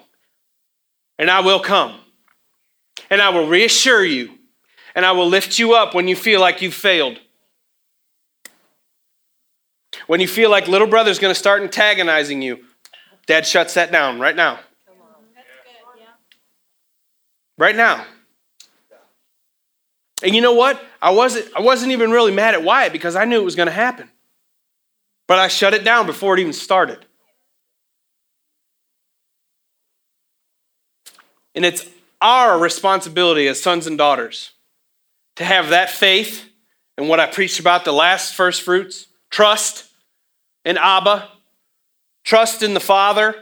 And 1.18 1.30
I 1.30 1.40
will 1.40 1.60
come. 1.60 1.98
And 3.10 3.20
I 3.20 3.30
will 3.30 3.46
reassure 3.46 4.04
you. 4.04 4.32
And 4.94 5.04
I 5.04 5.12
will 5.12 5.28
lift 5.28 5.58
you 5.58 5.74
up 5.74 5.94
when 5.94 6.08
you 6.08 6.16
feel 6.16 6.40
like 6.40 6.62
you've 6.62 6.74
failed. 6.74 7.20
When 10.06 10.20
you 10.20 10.28
feel 10.28 10.50
like 10.50 10.68
little 10.68 10.86
brother's 10.86 11.18
going 11.18 11.32
to 11.32 11.38
start 11.38 11.62
antagonizing 11.62 12.42
you, 12.42 12.64
dad 13.26 13.46
shuts 13.46 13.74
that 13.74 13.92
down 13.92 14.20
right 14.20 14.36
now. 14.36 14.60
Right 17.58 17.76
now. 17.76 18.04
And 20.22 20.34
you 20.34 20.40
know 20.40 20.54
what? 20.54 20.82
I 21.00 21.10
wasn't, 21.10 21.54
I 21.54 21.60
wasn't 21.60 21.92
even 21.92 22.10
really 22.10 22.32
mad 22.32 22.54
at 22.54 22.62
Wyatt 22.62 22.92
because 22.92 23.16
I 23.16 23.24
knew 23.24 23.40
it 23.40 23.44
was 23.44 23.56
going 23.56 23.66
to 23.66 23.72
happen. 23.72 24.10
But 25.26 25.38
I 25.38 25.48
shut 25.48 25.74
it 25.74 25.84
down 25.84 26.06
before 26.06 26.34
it 26.34 26.40
even 26.40 26.52
started. 26.52 27.04
And 31.54 31.64
it's 31.64 31.86
our 32.20 32.58
responsibility 32.58 33.46
as 33.48 33.62
sons 33.62 33.86
and 33.86 33.98
daughters 33.98 34.52
to 35.36 35.44
have 35.44 35.68
that 35.68 35.90
faith 35.90 36.48
and 36.96 37.08
what 37.08 37.20
I 37.20 37.26
preached 37.26 37.60
about 37.60 37.84
the 37.84 37.92
last 37.92 38.34
first 38.34 38.62
fruits 38.62 39.06
trust 39.30 39.88
in 40.64 40.78
Abba, 40.78 41.28
trust 42.24 42.62
in 42.62 42.74
the 42.74 42.80
Father, 42.80 43.34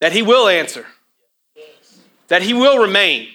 that 0.00 0.12
He 0.12 0.22
will 0.22 0.48
answer, 0.48 0.86
that 2.28 2.42
He 2.42 2.54
will 2.54 2.78
remain. 2.78 3.28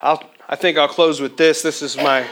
I'll, 0.00 0.22
I 0.48 0.56
think 0.56 0.76
I'll 0.76 0.88
close 0.88 1.20
with 1.20 1.36
this. 1.36 1.62
This 1.62 1.80
is 1.80 1.96
my 1.96 2.26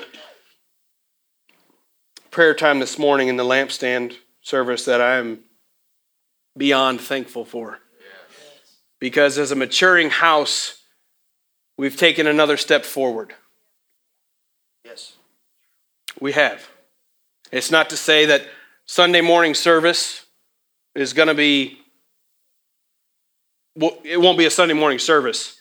prayer 2.31 2.55
time 2.55 2.79
this 2.79 2.99
morning 2.99 3.29
in 3.29 3.37
the 3.37 3.45
lampstand 3.45 4.17
service 4.41 4.85
that 4.85 5.01
I 5.01 5.17
am 5.17 5.41
beyond 6.57 7.01
thankful 7.01 7.45
for. 7.45 7.79
Because 8.99 9.39
as 9.39 9.51
a 9.51 9.57
maturing 9.57 10.11
house, 10.11 10.83
we've 11.77 11.97
taken 11.97 12.27
another 12.27 12.57
step 12.57 12.85
forward. 12.85 13.35
Yes. 14.85 15.15
We 16.21 16.33
have. 16.33 16.69
It's 17.51 17.71
not 17.71 17.91
to 17.91 17.97
say 17.97 18.27
that 18.27 18.47
Sunday 18.85 19.21
morning 19.21 19.55
service 19.55 20.27
is 20.95 21.13
going 21.13 21.29
to 21.29 21.35
be, 21.35 21.79
well, 23.75 23.99
it 24.05 24.21
won't 24.21 24.39
be 24.39 24.47
a 24.47 24.51
Sunday 24.51 24.75
morning 24.75 24.99
service. 24.99 25.57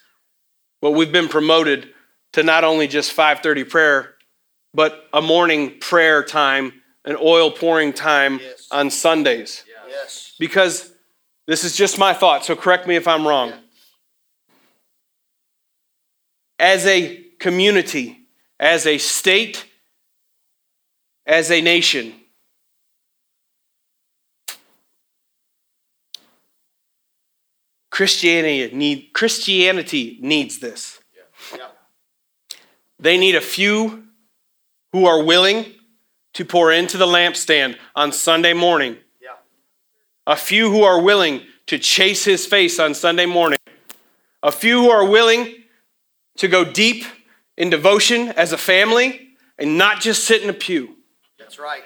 But 0.82 0.92
we've 0.92 1.12
been 1.12 1.30
promoted 1.30 1.94
to 2.34 2.44
not 2.44 2.64
only 2.64 2.88
just 2.88 3.16
5:30 3.16 3.70
prayer, 3.70 4.16
but 4.74 5.08
a 5.14 5.22
morning 5.22 5.80
prayer 5.80 6.24
time, 6.24 6.74
an 7.06 7.18
oil 7.22 7.52
pouring 7.52 7.94
time 7.94 8.40
Yes. 8.40 8.68
on 8.72 8.90
Sundays. 8.90 9.64
Yes. 9.88 10.36
Because 10.40 10.92
this 11.48 11.64
is 11.64 11.76
just 11.76 11.98
my 11.98 12.14
thought, 12.14 12.46
so 12.46 12.56
correct 12.56 12.88
me 12.88 12.96
if 12.96 13.08
I'm 13.08 13.28
wrong. 13.28 13.54
As 16.60 16.86
a 16.86 17.24
community, 17.40 18.28
as 18.60 18.86
a 18.86 18.98
state, 18.98 19.66
as 21.26 21.50
a 21.50 21.62
nation, 21.62 22.14
Christianity, 27.90 28.76
need, 28.76 29.10
Christianity 29.14 30.18
needs 30.22 30.60
this. 30.60 31.00
Yeah. 31.56 31.68
They 33.00 33.18
need 33.18 33.36
a 33.36 33.42
few 33.42 34.09
who 34.92 35.06
are 35.06 35.24
willing 35.24 35.74
to 36.34 36.46
pour 36.46 36.72
into 36.72 36.98
the 36.98 37.06
lampstand 37.06 37.78
on 37.96 38.12
Sunday 38.12 38.54
morning 38.54 38.98
Yeah. 39.22 39.36
a 40.28 40.36
few 40.36 40.72
who 40.72 40.84
are 40.84 41.00
willing 41.02 41.42
to 41.68 41.78
chase 41.78 42.26
his 42.26 42.46
face 42.46 42.80
on 42.80 42.94
Sunday 42.94 43.26
morning, 43.26 43.60
a 44.42 44.52
few 44.52 44.82
who 44.84 44.90
are 44.90 45.06
willing 45.06 45.64
to 46.38 46.48
go 46.48 46.64
deep 46.64 47.06
in 47.58 47.70
devotion 47.70 48.30
as 48.30 48.52
a 48.52 48.58
family 48.58 49.30
and 49.58 49.78
not 49.78 50.00
just 50.02 50.24
sit 50.24 50.42
in 50.42 50.50
a 50.50 50.54
pew, 50.54 50.98
That's 51.38 51.60
right. 51.60 51.84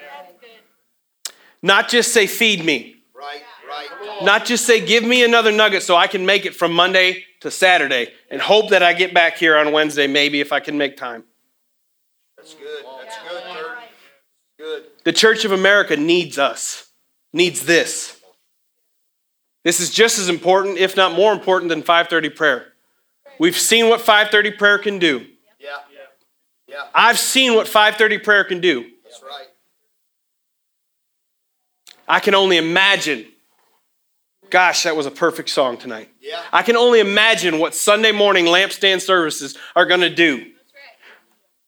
not 1.61 1.89
just 1.89 2.13
say, 2.13 2.27
feed 2.27 2.63
me, 2.63 2.97
Right. 3.13 3.41
Right. 3.67 4.23
not 4.23 4.45
just 4.45 4.65
say, 4.65 4.85
give 4.85 5.03
me 5.03 5.23
another 5.23 5.51
nugget 5.51 5.81
so 5.83 5.95
I 5.95 6.07
can 6.07 6.25
make 6.25 6.45
it 6.45 6.53
from 6.55 6.73
Monday 6.73 7.25
to 7.39 7.49
Saturday 7.49 8.13
and 8.29 8.39
hope 8.41 8.69
that 8.69 8.83
I 8.83 8.93
get 8.93 9.13
back 9.13 9.37
here 9.37 9.57
on 9.57 9.71
Wednesday, 9.71 10.05
maybe 10.07 10.39
if 10.41 10.51
I 10.51 10.59
can 10.59 10.77
make 10.77 10.95
time. 10.97 11.23
That's 12.43 12.55
good. 12.55 12.85
That's 13.01 13.17
good, 13.29 13.43
Kurt. 13.55 13.77
Good. 14.59 14.83
The 15.05 15.13
Church 15.13 15.45
of 15.45 15.53
America 15.53 15.95
needs 15.95 16.37
us, 16.37 16.89
needs 17.31 17.65
this. 17.65 18.19
This 19.63 19.79
is 19.79 19.91
just 19.91 20.19
as 20.19 20.27
important, 20.27 20.77
if 20.77 20.97
not 20.97 21.13
more 21.13 21.31
important, 21.31 21.69
than 21.69 21.83
530 21.83 22.29
prayer. 22.31 22.73
We've 23.39 23.57
seen 23.57 23.87
what 23.87 24.01
530 24.01 24.57
prayer 24.57 24.77
can 24.77 24.99
do. 24.99 25.25
Yeah. 25.57 25.69
Yeah. 26.67 26.83
I've 26.93 27.17
seen 27.17 27.53
what 27.53 27.65
530 27.65 28.17
prayer 28.17 28.43
can 28.43 28.59
do. 28.59 28.89
That's 29.05 29.23
right. 29.23 29.47
I 32.09 32.19
can 32.19 32.35
only 32.35 32.57
imagine. 32.57 33.25
Gosh, 34.49 34.83
that 34.83 34.97
was 34.97 35.05
a 35.05 35.11
perfect 35.11 35.49
song 35.49 35.77
tonight. 35.77 36.09
Yeah. 36.19 36.41
I 36.51 36.61
can 36.61 36.75
only 36.75 36.99
imagine 36.99 37.57
what 37.57 37.73
Sunday 37.73 38.11
morning 38.11 38.45
lampstand 38.45 38.99
services 38.99 39.57
are 39.77 39.85
going 39.85 40.01
to 40.01 40.13
do. 40.13 40.52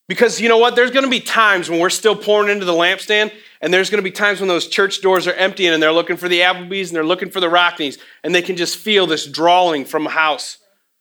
Because 0.08 0.40
you 0.40 0.50
know 0.50 0.58
what? 0.60 0.76
There's 0.76 0.92
going 0.92 1.04
to 1.06 1.10
be 1.10 1.20
times 1.20 1.70
when 1.70 1.80
we're 1.80 1.90
still 1.90 2.16
pouring 2.16 2.50
into 2.52 2.66
the 2.66 2.74
lampstand, 2.74 3.32
and 3.62 3.74
there's 3.74 3.90
going 3.90 3.98
to 3.98 4.04
be 4.04 4.12
times 4.12 4.40
when 4.40 4.48
those 4.48 4.68
church 4.68 5.02
doors 5.02 5.26
are 5.26 5.34
empty 5.34 5.66
and 5.66 5.82
they're 5.82 5.92
looking 5.92 6.16
for 6.18 6.30
the 6.30 6.42
Applebee's 6.42 6.90
and 6.90 6.96
they're 6.96 7.04
looking 7.04 7.32
for 7.32 7.40
the 7.40 7.50
Rockne's, 7.50 7.98
and 8.24 8.34
they 8.36 8.44
can 8.44 8.56
just 8.56 8.78
feel 8.78 9.08
this 9.08 9.26
drawing 9.26 9.84
from 9.84 10.06
a 10.06 10.12
house 10.12 10.60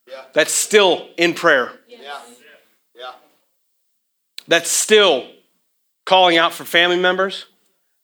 Yeah. 0.08 0.22
that's 0.32 0.52
still 0.52 1.08
in 1.18 1.34
prayer, 1.34 1.72
Yeah. 1.86 2.18
Yeah. 2.94 3.12
that's 4.48 4.70
still 4.70 5.28
calling 6.06 6.38
out 6.38 6.54
for 6.54 6.64
family 6.64 6.98
members, 6.98 7.44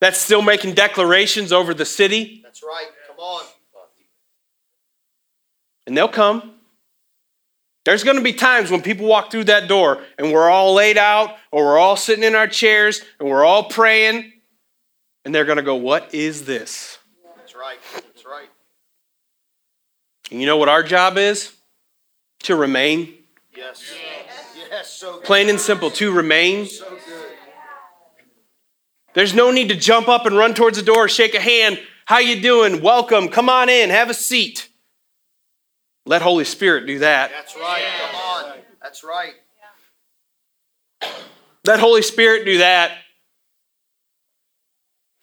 that's 0.01 0.19
still 0.21 0.43
making 0.43 0.75
declarations 0.75 1.51
over 1.51 1.73
the 1.73 1.87
city, 1.87 2.41
That's 2.43 2.63
right. 2.63 2.89
Come 3.07 3.19
on. 3.19 3.45
and 5.87 5.97
they'll 5.97 6.09
come. 6.09 6.60
There's 7.91 8.05
going 8.05 8.19
to 8.19 8.23
be 8.23 8.35
times 8.35 8.71
when 8.71 8.83
people 8.83 9.09
walk 9.09 9.33
through 9.33 9.45
that 9.47 9.67
door 9.67 10.01
and 10.17 10.33
we're 10.33 10.49
all 10.49 10.75
laid 10.75 10.97
out 10.97 11.35
or 11.51 11.65
we're 11.65 11.79
all 11.79 11.97
sitting 11.97 12.23
in 12.23 12.37
our 12.37 12.47
chairs 12.47 13.03
and 13.19 13.29
we're 13.29 13.45
all 13.45 13.65
praying, 13.65 14.33
and 15.25 15.35
they're 15.35 15.45
going 15.45 15.57
to 15.57 15.65
go, 15.65 15.75
What 15.75 16.15
is 16.15 16.45
this? 16.45 16.99
That's 17.37 17.57
right. 17.57 17.79
That's 17.95 18.25
right. 18.25 18.49
And 20.31 20.39
you 20.39 20.47
know 20.47 20.57
what 20.57 20.69
our 20.69 20.85
job 20.85 21.19
is? 21.19 21.53
To 22.45 22.55
remain. 22.55 23.13
Yes. 23.57 23.83
Yes. 24.71 24.93
So 24.93 25.15
good. 25.15 25.25
Plain 25.25 25.49
and 25.49 25.59
simple, 25.59 25.91
to 25.91 26.13
remain. 26.13 26.67
So 26.67 26.89
good. 26.91 27.27
There's 29.15 29.35
no 29.35 29.51
need 29.51 29.69
to 29.71 29.75
jump 29.75 30.07
up 30.07 30.27
and 30.27 30.37
run 30.37 30.55
towards 30.55 30.79
the 30.79 30.85
door, 30.85 31.09
shake 31.09 31.35
a 31.35 31.41
hand. 31.41 31.81
How 32.07 32.21
you 32.21 32.41
doing? 32.41 32.83
Welcome. 32.83 33.31
Come 33.31 33.49
on 33.49 33.69
in. 33.69 33.91
Have 33.91 34.11
a 34.11 34.15
seat. 34.15 34.70
Let 36.07 36.23
Holy 36.23 36.45
Spirit 36.45 36.87
do 36.87 36.99
that. 37.01 37.31
That's 37.31 37.57
right. 37.57 37.85
Come 38.11 38.15
on. 38.17 38.59
That's 38.83 39.05
right. 39.05 39.35
Let 41.65 41.79
Holy 41.79 42.03
Spirit 42.03 42.45
do 42.45 42.59
that. 42.59 42.93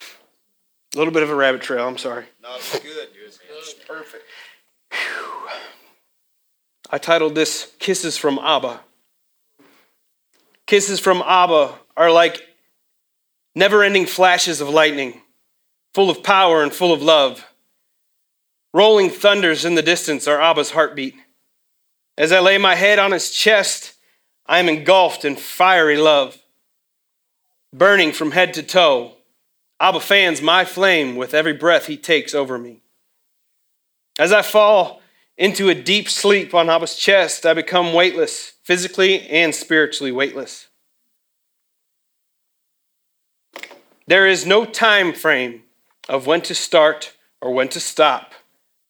A 0.02 0.98
little 0.98 1.14
bit 1.14 1.24
of 1.24 1.30
a 1.30 1.36
rabbit 1.36 1.62
trail, 1.62 1.88
I'm 1.88 1.98
sorry. 1.98 2.26
No, 2.42 2.56
it's 2.56 2.80
good. 2.80 3.10
It's 3.16 3.74
perfect. 3.74 4.24
I 6.90 6.98
titled 6.98 7.36
this 7.36 7.74
Kisses 7.80 8.18
from 8.18 8.40
Abba. 8.40 8.80
Kisses 10.66 11.00
from 11.00 11.22
Abba 11.26 11.76
are 11.98 12.12
like 12.12 12.42
never 13.56 13.84
ending 13.84 14.06
flashes 14.06 14.62
of 14.62 14.70
lightning, 14.70 15.22
full 15.94 16.10
of 16.10 16.24
power 16.24 16.64
and 16.64 16.74
full 16.74 16.94
of 16.94 17.02
love. 17.02 17.46
Rolling 18.74 19.10
thunders 19.10 19.66
in 19.66 19.76
the 19.76 19.82
distance 19.82 20.28
are 20.28 20.42
Abba's 20.42 20.72
heartbeat. 20.72 21.16
As 22.18 22.32
I 22.32 22.40
lay 22.40 22.58
my 22.58 22.76
head 22.76 23.00
on 23.00 23.12
his 23.12 23.32
chest, 23.32 23.94
I 24.46 24.60
am 24.60 24.70
engulfed 24.70 25.26
in 25.26 25.36
fiery 25.36 25.98
love. 25.98 26.38
Burning 27.74 28.12
from 28.12 28.32
head 28.32 28.54
to 28.56 28.64
toe, 28.64 29.18
Abba 29.80 30.00
fans 30.00 30.42
my 30.42 30.66
flame 30.66 31.16
with 31.16 31.34
every 31.34 31.54
breath 31.54 31.86
he 31.86 31.98
takes 31.98 32.34
over 32.34 32.58
me. 32.58 32.82
As 34.18 34.32
I 34.32 34.42
fall 34.42 35.02
into 35.38 35.70
a 35.70 35.76
deep 35.76 36.10
sleep 36.10 36.54
on 36.54 36.70
Abba's 36.70 36.96
chest, 36.96 37.46
I 37.46 37.54
become 37.54 37.94
weightless, 37.94 38.54
physically 38.64 39.28
and 39.28 39.54
spiritually 39.54 40.12
weightless. 40.12 40.68
There 44.08 44.26
is 44.26 44.46
no 44.46 44.66
time 44.66 45.14
frame 45.14 45.64
of 46.10 46.26
when 46.26 46.42
to 46.42 46.56
start 46.56 47.14
or 47.42 47.54
when 47.54 47.68
to 47.70 47.80
stop, 47.80 48.34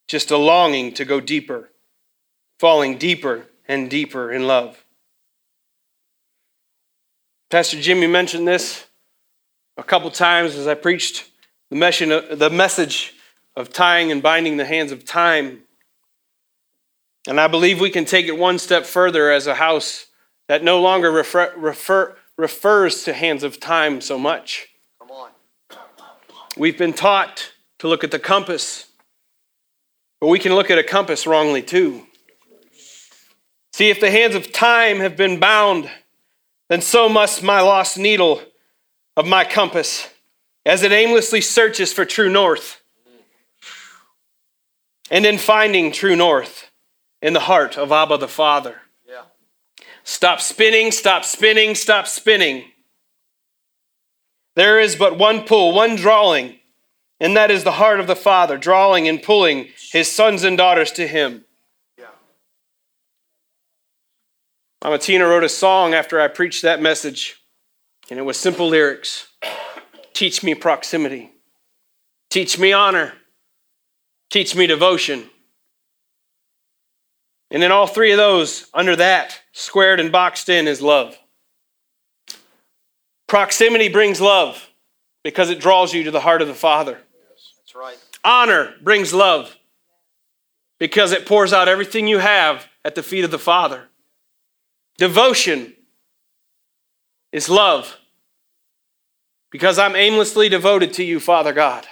just 0.07 0.31
a 0.31 0.37
longing 0.37 0.93
to 0.93 1.05
go 1.05 1.19
deeper, 1.19 1.69
falling 2.59 2.97
deeper 2.97 3.45
and 3.67 3.89
deeper 3.89 4.31
in 4.31 4.47
love. 4.47 4.83
Pastor 7.49 7.79
Jimmy 7.79 8.07
mentioned 8.07 8.47
this 8.47 8.87
a 9.77 9.83
couple 9.83 10.09
times 10.11 10.55
as 10.55 10.67
I 10.67 10.73
preached 10.73 11.29
the 11.69 12.49
message 12.51 13.13
of 13.55 13.71
tying 13.71 14.11
and 14.11 14.21
binding 14.21 14.57
the 14.57 14.65
hands 14.65 14.91
of 14.91 15.05
time. 15.05 15.63
And 17.27 17.39
I 17.39 17.47
believe 17.47 17.79
we 17.79 17.89
can 17.89 18.05
take 18.05 18.27
it 18.27 18.37
one 18.37 18.59
step 18.59 18.85
further 18.85 19.31
as 19.31 19.47
a 19.47 19.55
house 19.55 20.07
that 20.47 20.63
no 20.63 20.81
longer 20.81 21.11
refer, 21.11 21.53
refer, 21.57 22.15
refers 22.37 23.03
to 23.03 23.13
hands 23.13 23.43
of 23.43 23.59
time 23.59 23.99
so 23.99 24.17
much. 24.17 24.69
Come 24.99 25.11
on. 25.11 25.31
We've 26.55 26.77
been 26.77 26.93
taught 26.93 27.51
to 27.79 27.87
look 27.87 28.03
at 28.03 28.11
the 28.11 28.19
compass, 28.19 28.87
but 30.19 30.27
we 30.27 30.39
can 30.39 30.55
look 30.55 30.71
at 30.71 30.77
a 30.77 30.83
compass 30.83 31.27
wrongly 31.27 31.61
too. 31.61 32.03
See, 33.73 33.89
if 33.89 33.99
the 33.99 34.11
hands 34.11 34.33
of 34.33 34.51
time 34.51 34.97
have 34.97 35.15
been 35.15 35.39
bound, 35.39 35.89
then 36.69 36.81
so 36.81 37.07
must 37.07 37.43
my 37.43 37.61
lost 37.61 37.97
needle 37.97 38.41
of 39.15 39.27
my 39.27 39.43
compass 39.43 40.09
as 40.65 40.83
it 40.83 40.91
aimlessly 40.91 41.41
searches 41.41 41.93
for 41.93 42.03
true 42.03 42.29
north. 42.29 42.81
And 45.09 45.25
in 45.25 45.37
finding 45.37 45.91
true 45.91 46.15
north 46.15 46.69
in 47.21 47.33
the 47.33 47.41
heart 47.41 47.77
of 47.77 47.91
Abba 47.91 48.17
the 48.17 48.27
Father. 48.27 48.81
Yeah. 49.07 49.23
Stop 50.03 50.41
spinning, 50.41 50.91
stop 50.91 51.23
spinning, 51.23 51.75
stop 51.75 52.07
spinning. 52.07 52.65
There 54.55 54.79
is 54.79 54.95
but 54.95 55.17
one 55.17 55.43
pull, 55.43 55.73
one 55.73 55.95
drawing, 55.95 56.56
and 57.19 57.35
that 57.35 57.51
is 57.51 57.63
the 57.63 57.73
heart 57.73 57.99
of 57.99 58.07
the 58.07 58.15
Father, 58.15 58.57
drawing 58.57 59.07
and 59.07 59.21
pulling 59.21 59.69
his 59.91 60.11
sons 60.11 60.43
and 60.43 60.57
daughters 60.57 60.91
to 60.91 61.07
him. 61.07 61.45
Yeah. 61.97 62.05
Mama 64.83 64.99
Tina 64.99 65.27
wrote 65.27 65.43
a 65.43 65.49
song 65.49 65.93
after 65.93 66.19
I 66.21 66.27
preached 66.27 66.61
that 66.61 66.81
message, 66.81 67.41
and 68.09 68.19
it 68.19 68.23
was 68.23 68.37
simple 68.37 68.67
lyrics 68.67 69.27
Teach 70.13 70.43
me 70.43 70.55
proximity, 70.55 71.31
teach 72.31 72.57
me 72.57 72.73
honor, 72.73 73.13
teach 74.31 74.55
me 74.55 74.65
devotion. 74.65 75.29
And 77.49 77.63
in 77.63 77.71
all 77.71 77.87
three 77.87 78.11
of 78.11 78.17
those, 78.17 78.67
under 78.73 78.95
that, 78.95 79.39
squared 79.53 79.99
and 79.99 80.11
boxed 80.11 80.49
in, 80.49 80.67
is 80.67 80.81
love. 80.81 81.17
Proximity 83.27 83.89
brings 83.89 84.19
love 84.19 84.69
because 85.23 85.49
it 85.49 85.59
draws 85.59 85.93
you 85.93 86.03
to 86.03 86.11
the 86.11 86.21
heart 86.21 86.41
of 86.41 86.47
the 86.47 86.53
Father. 86.53 86.97
Right. 87.77 87.97
Honor 88.23 88.73
brings 88.81 89.13
love 89.13 89.55
because 90.79 91.11
it 91.11 91.27
pours 91.27 91.53
out 91.53 91.67
everything 91.67 92.07
you 92.07 92.17
have 92.17 92.67
at 92.83 92.95
the 92.95 93.03
feet 93.03 93.23
of 93.23 93.29
the 93.29 93.37
Father. 93.37 93.83
Devotion 94.97 95.73
is 97.31 97.49
love 97.49 97.97
because 99.51 99.77
I'm 99.77 99.95
aimlessly 99.95 100.49
devoted 100.49 100.91
to 100.93 101.03
you, 101.03 101.19
Father 101.19 101.53
God. 101.53 101.85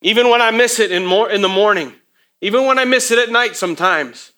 Even 0.00 0.28
when 0.28 0.42
I 0.42 0.50
miss 0.50 0.80
it 0.80 0.90
in, 0.90 1.06
mor- 1.06 1.30
in 1.30 1.42
the 1.42 1.48
morning, 1.48 1.92
even 2.40 2.66
when 2.66 2.80
I 2.80 2.84
miss 2.84 3.12
it 3.12 3.18
at 3.20 3.30
night 3.30 3.54
sometimes, 3.54 4.32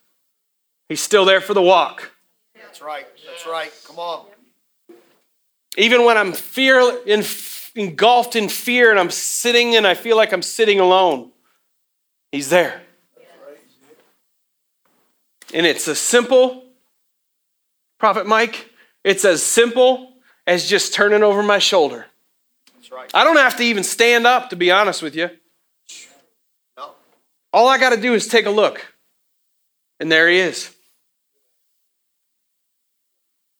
He's 0.86 1.00
still 1.00 1.24
there 1.24 1.40
for 1.40 1.54
the 1.54 1.62
walk. 1.62 2.12
That's 2.54 2.82
right. 2.82 3.06
That's 3.26 3.46
right. 3.46 3.72
Come 3.86 3.98
on. 3.98 4.26
Even 5.78 6.04
when 6.04 6.18
I'm 6.18 6.32
fear 6.32 6.78
in, 7.06 7.22
engulfed 7.74 8.36
in 8.36 8.48
fear 8.48 8.90
and 8.90 8.98
I'm 8.98 9.10
sitting 9.10 9.76
and 9.76 9.86
I 9.86 9.94
feel 9.94 10.16
like 10.16 10.32
I'm 10.32 10.42
sitting 10.42 10.80
alone, 10.80 11.30
He's 12.32 12.50
there. 12.50 12.82
And 15.52 15.64
it's 15.64 15.86
a 15.86 15.94
simple, 15.94 16.64
Prophet 18.00 18.26
Mike, 18.26 18.70
it's 19.04 19.24
as 19.24 19.40
simple 19.40 20.14
as 20.46 20.68
just 20.68 20.92
turning 20.92 21.22
over 21.22 21.44
my 21.44 21.60
shoulder. 21.60 22.06
That's 22.74 22.90
right. 22.90 23.08
I 23.14 23.22
don't 23.22 23.36
have 23.36 23.56
to 23.58 23.62
even 23.62 23.84
stand 23.84 24.26
up, 24.26 24.50
to 24.50 24.56
be 24.56 24.72
honest 24.72 25.00
with 25.00 25.14
you. 25.14 25.30
No. 26.76 26.90
All 27.52 27.68
I 27.68 27.78
got 27.78 27.90
to 27.90 28.00
do 28.00 28.14
is 28.14 28.26
take 28.26 28.46
a 28.46 28.50
look. 28.50 28.84
And 30.00 30.10
there 30.10 30.28
he 30.28 30.40
is. 30.40 30.74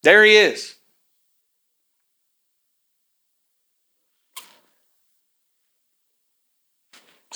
There 0.03 0.25
he 0.25 0.37
is. 0.37 0.75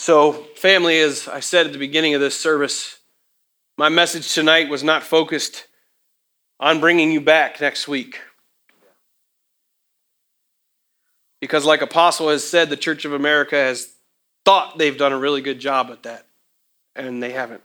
So, 0.01 0.32
family, 0.55 1.01
as 1.01 1.26
I 1.26 1.40
said 1.40 1.66
at 1.66 1.72
the 1.72 1.78
beginning 1.78 2.14
of 2.14 2.20
this 2.20 2.38
service, 2.38 3.01
my 3.76 3.88
message 3.88 4.32
tonight 4.32 4.68
was 4.68 4.84
not 4.84 5.03
focused 5.03 5.66
on 6.61 6.78
bringing 6.78 7.11
you 7.11 7.20
back 7.20 7.61
next 7.61 7.88
week. 7.88 8.20
Because, 11.40 11.64
like 11.64 11.82
Apostle 11.82 12.28
has 12.28 12.49
said, 12.49 12.70
the 12.70 12.76
Church 12.76 13.07
of 13.07 13.12
America 13.12 13.57
has 13.57 13.92
thought 14.44 14.78
they've 14.78 14.96
done 14.96 15.12
a 15.12 15.18
really 15.18 15.40
good 15.40 15.59
job 15.59 15.88
at 15.90 16.05
that, 16.05 16.26
and 16.94 17.20
they 17.20 17.32
haven't. 17.32 17.62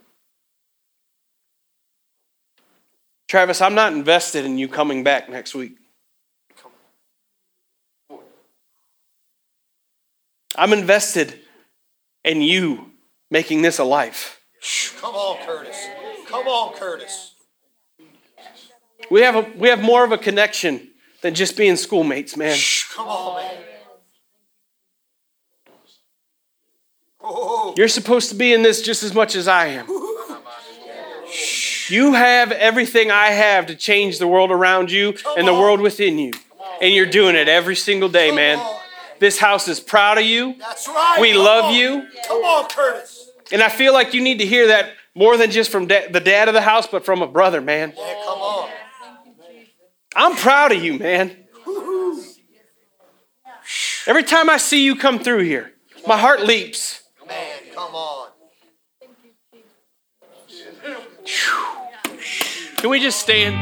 Travis, 3.27 3.61
I'm 3.61 3.75
not 3.75 3.93
invested 3.93 4.43
in 4.43 4.57
you 4.57 4.67
coming 4.67 5.03
back 5.03 5.29
next 5.29 5.53
week. 5.53 5.77
I'm 10.55 10.73
invested 10.73 11.39
in 12.23 12.41
you 12.41 12.91
making 13.29 13.61
this 13.61 13.79
a 13.79 13.83
life. 13.83 14.39
Come 14.99 15.15
on, 15.15 15.37
Kurtis. 15.45 16.27
Come 16.27 16.47
on, 16.47 16.73
Kurtis. 16.75 17.31
We 19.11 19.21
have, 19.21 19.35
a, 19.35 19.41
we 19.57 19.67
have 19.67 19.81
more 19.81 20.05
of 20.05 20.11
a 20.11 20.17
connection 20.17 20.89
than 21.21 21.35
just 21.35 21.57
being 21.57 21.75
schoolmates, 21.75 22.37
man. 22.37 22.57
Come 22.93 23.07
on, 23.07 23.41
man. 23.41 23.63
Oh, 27.25 27.73
You're 27.77 27.87
supposed 27.87 28.29
to 28.29 28.35
be 28.35 28.53
in 28.53 28.63
this 28.63 28.81
just 28.81 29.01
as 29.01 29.13
much 29.13 29.35
as 29.35 29.47
I 29.47 29.67
am. 29.67 29.87
You 31.89 32.13
have 32.13 32.51
everything 32.51 33.11
I 33.11 33.27
have 33.27 33.67
to 33.67 33.75
change 33.75 34.19
the 34.19 34.27
world 34.27 34.51
around 34.51 34.91
you 34.91 35.15
and 35.37 35.47
the 35.47 35.53
world 35.53 35.79
within 35.79 36.17
you. 36.17 36.33
And 36.81 36.93
you're 36.93 37.05
doing 37.05 37.35
it 37.35 37.47
every 37.47 37.75
single 37.75 38.09
day, 38.09 38.31
man. 38.31 38.59
This 39.23 39.39
house 39.39 39.69
is 39.69 39.79
proud 39.79 40.17
of 40.17 40.25
you. 40.25 40.55
that's 40.59 40.85
right. 40.85 41.17
We 41.21 41.31
Come 41.31 41.45
love 41.45 41.65
on. 41.67 41.73
you. 41.73 42.05
Come 42.27 42.41
on, 42.41 42.65
Kurtis. 42.67 43.19
And 43.53 43.63
I 43.63 43.69
feel 43.69 43.93
like 43.93 44.13
you 44.13 44.19
need 44.21 44.39
to 44.39 44.45
hear 44.45 44.67
that 44.67 44.89
more 45.15 45.37
than 45.37 45.49
just 45.49 45.71
from 45.71 45.87
da- 45.87 46.09
the 46.11 46.19
dad 46.19 46.49
of 46.49 46.53
the 46.53 46.59
house, 46.59 46.87
but 46.87 47.05
from 47.05 47.21
a 47.21 47.27
brother, 47.27 47.61
man. 47.61 47.93
Yeah, 47.95 48.21
come 48.25 48.39
on. 48.39 48.69
I'm 50.13 50.35
proud 50.35 50.73
of 50.73 50.83
you, 50.83 50.99
man. 50.99 51.37
Every 54.07 54.23
time 54.23 54.49
I 54.49 54.57
see 54.57 54.83
you 54.83 54.97
come 54.97 55.19
through 55.19 55.43
here, 55.43 55.71
my 56.05 56.17
heart 56.17 56.41
leaps. 56.41 57.03
Man, 57.25 57.59
come 57.73 57.95
on. 57.95 58.27
Can 62.75 62.89
we 62.89 62.99
just 62.99 63.21
stand? 63.21 63.55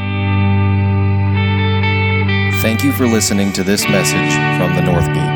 Thank 2.64 2.84
you 2.84 2.92
for 2.94 3.06
listening 3.06 3.54
to 3.54 3.64
this 3.64 3.88
message 3.88 4.34
from 4.58 4.76
the 4.76 4.82
North 4.82 5.06
Gate. 5.06 5.31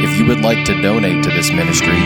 If 0.00 0.16
you 0.16 0.24
would 0.26 0.40
like 0.40 0.64
to 0.66 0.80
donate 0.80 1.24
to 1.24 1.30
this 1.30 1.50
ministry, 1.50 1.98